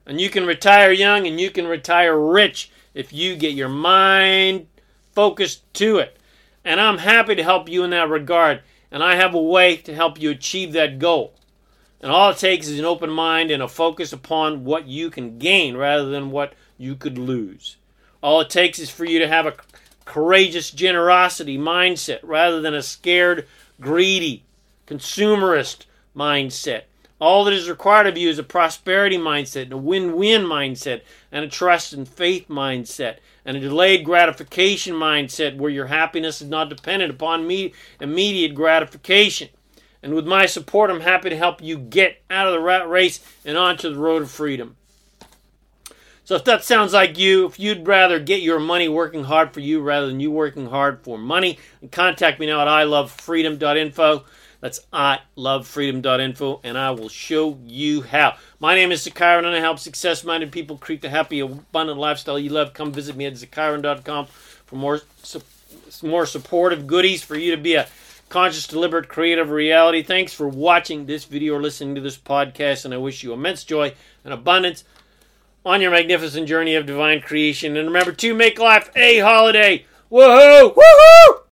And 0.06 0.18
you 0.18 0.30
can 0.30 0.46
retire 0.46 0.92
young 0.92 1.26
and 1.26 1.38
you 1.38 1.50
can 1.50 1.66
retire 1.66 2.18
rich 2.18 2.70
if 2.94 3.12
you 3.12 3.36
get 3.36 3.54
your 3.54 3.68
mind 3.68 4.66
focused 5.12 5.72
to 5.74 5.98
it. 5.98 6.16
And 6.64 6.80
I'm 6.80 6.98
happy 6.98 7.34
to 7.34 7.42
help 7.42 7.68
you 7.68 7.84
in 7.84 7.90
that 7.90 8.08
regard. 8.08 8.62
And 8.90 9.02
I 9.02 9.16
have 9.16 9.34
a 9.34 9.42
way 9.42 9.76
to 9.78 9.94
help 9.94 10.20
you 10.20 10.30
achieve 10.30 10.72
that 10.72 10.98
goal. 10.98 11.34
And 12.00 12.10
all 12.10 12.30
it 12.30 12.38
takes 12.38 12.68
is 12.68 12.78
an 12.78 12.84
open 12.84 13.10
mind 13.10 13.50
and 13.50 13.62
a 13.62 13.68
focus 13.68 14.12
upon 14.12 14.64
what 14.64 14.86
you 14.86 15.08
can 15.10 15.38
gain 15.38 15.76
rather 15.76 16.06
than 16.06 16.30
what 16.30 16.54
you 16.76 16.96
could 16.96 17.16
lose. 17.16 17.76
All 18.22 18.40
it 18.40 18.50
takes 18.50 18.78
is 18.78 18.90
for 18.90 19.04
you 19.04 19.18
to 19.20 19.28
have 19.28 19.46
a 19.46 19.54
courageous 20.04 20.70
generosity 20.70 21.56
mindset 21.56 22.18
rather 22.22 22.60
than 22.60 22.74
a 22.74 22.82
scared, 22.82 23.46
greedy, 23.80 24.44
consumerist 24.86 25.86
mindset. 26.14 26.82
All 27.22 27.44
that 27.44 27.54
is 27.54 27.70
required 27.70 28.08
of 28.08 28.18
you 28.18 28.28
is 28.28 28.40
a 28.40 28.42
prosperity 28.42 29.16
mindset, 29.16 29.62
and 29.62 29.74
a 29.74 29.76
win 29.76 30.16
win 30.16 30.42
mindset, 30.42 31.02
and 31.30 31.44
a 31.44 31.48
trust 31.48 31.92
and 31.92 32.08
faith 32.08 32.48
mindset, 32.48 33.18
and 33.44 33.56
a 33.56 33.60
delayed 33.60 34.04
gratification 34.04 34.96
mindset 34.96 35.56
where 35.56 35.70
your 35.70 35.86
happiness 35.86 36.42
is 36.42 36.48
not 36.48 36.68
dependent 36.68 37.12
upon 37.12 37.46
me- 37.46 37.74
immediate 38.00 38.56
gratification. 38.56 39.50
And 40.02 40.14
with 40.14 40.26
my 40.26 40.46
support, 40.46 40.90
I'm 40.90 41.02
happy 41.02 41.30
to 41.30 41.36
help 41.36 41.62
you 41.62 41.78
get 41.78 42.20
out 42.28 42.48
of 42.48 42.54
the 42.54 42.58
rat 42.58 42.88
race 42.88 43.20
and 43.44 43.56
onto 43.56 43.88
the 43.88 44.00
road 44.00 44.22
of 44.22 44.30
freedom. 44.32 44.74
So 46.24 46.34
if 46.34 46.42
that 46.42 46.64
sounds 46.64 46.92
like 46.92 47.16
you, 47.18 47.46
if 47.46 47.56
you'd 47.56 47.86
rather 47.86 48.18
get 48.18 48.42
your 48.42 48.58
money 48.58 48.88
working 48.88 49.22
hard 49.22 49.54
for 49.54 49.60
you 49.60 49.80
rather 49.80 50.08
than 50.08 50.18
you 50.18 50.32
working 50.32 50.66
hard 50.66 51.04
for 51.04 51.18
money, 51.18 51.60
contact 51.92 52.40
me 52.40 52.46
now 52.46 52.62
at 52.62 52.66
ilovefreedom.info. 52.66 54.24
That's 54.62 54.78
at 54.92 55.22
lovefreedom.info, 55.36 56.60
and 56.62 56.78
I 56.78 56.92
will 56.92 57.08
show 57.08 57.58
you 57.66 58.02
how. 58.02 58.36
My 58.60 58.76
name 58.76 58.92
is 58.92 59.04
ZaKaiRan, 59.04 59.38
and 59.38 59.48
I 59.48 59.58
help 59.58 59.80
success 59.80 60.22
minded 60.22 60.52
people 60.52 60.78
create 60.78 61.02
the 61.02 61.10
happy, 61.10 61.40
abundant 61.40 61.98
lifestyle 61.98 62.38
you 62.38 62.50
love. 62.50 62.72
Come 62.72 62.92
visit 62.92 63.16
me 63.16 63.26
at 63.26 63.32
zakairan.com 63.32 64.26
for 64.26 64.76
more, 64.76 65.00
more 66.04 66.26
supportive 66.26 66.86
goodies 66.86 67.24
for 67.24 67.34
you 67.34 67.50
to 67.50 67.60
be 67.60 67.74
a 67.74 67.88
conscious, 68.28 68.68
deliberate, 68.68 69.08
creative 69.08 69.50
reality. 69.50 70.00
Thanks 70.00 70.32
for 70.32 70.46
watching 70.46 71.06
this 71.06 71.24
video 71.24 71.56
or 71.56 71.60
listening 71.60 71.96
to 71.96 72.00
this 72.00 72.16
podcast, 72.16 72.84
and 72.84 72.94
I 72.94 72.98
wish 72.98 73.24
you 73.24 73.32
immense 73.32 73.64
joy 73.64 73.94
and 74.24 74.32
abundance 74.32 74.84
on 75.66 75.80
your 75.80 75.90
magnificent 75.90 76.46
journey 76.46 76.76
of 76.76 76.86
divine 76.86 77.20
creation. 77.20 77.76
And 77.76 77.88
remember 77.88 78.12
to 78.12 78.32
make 78.32 78.60
life 78.60 78.92
a 78.94 79.18
holiday. 79.18 79.86
Woohoo! 80.08 80.72
Woohoo! 80.72 81.40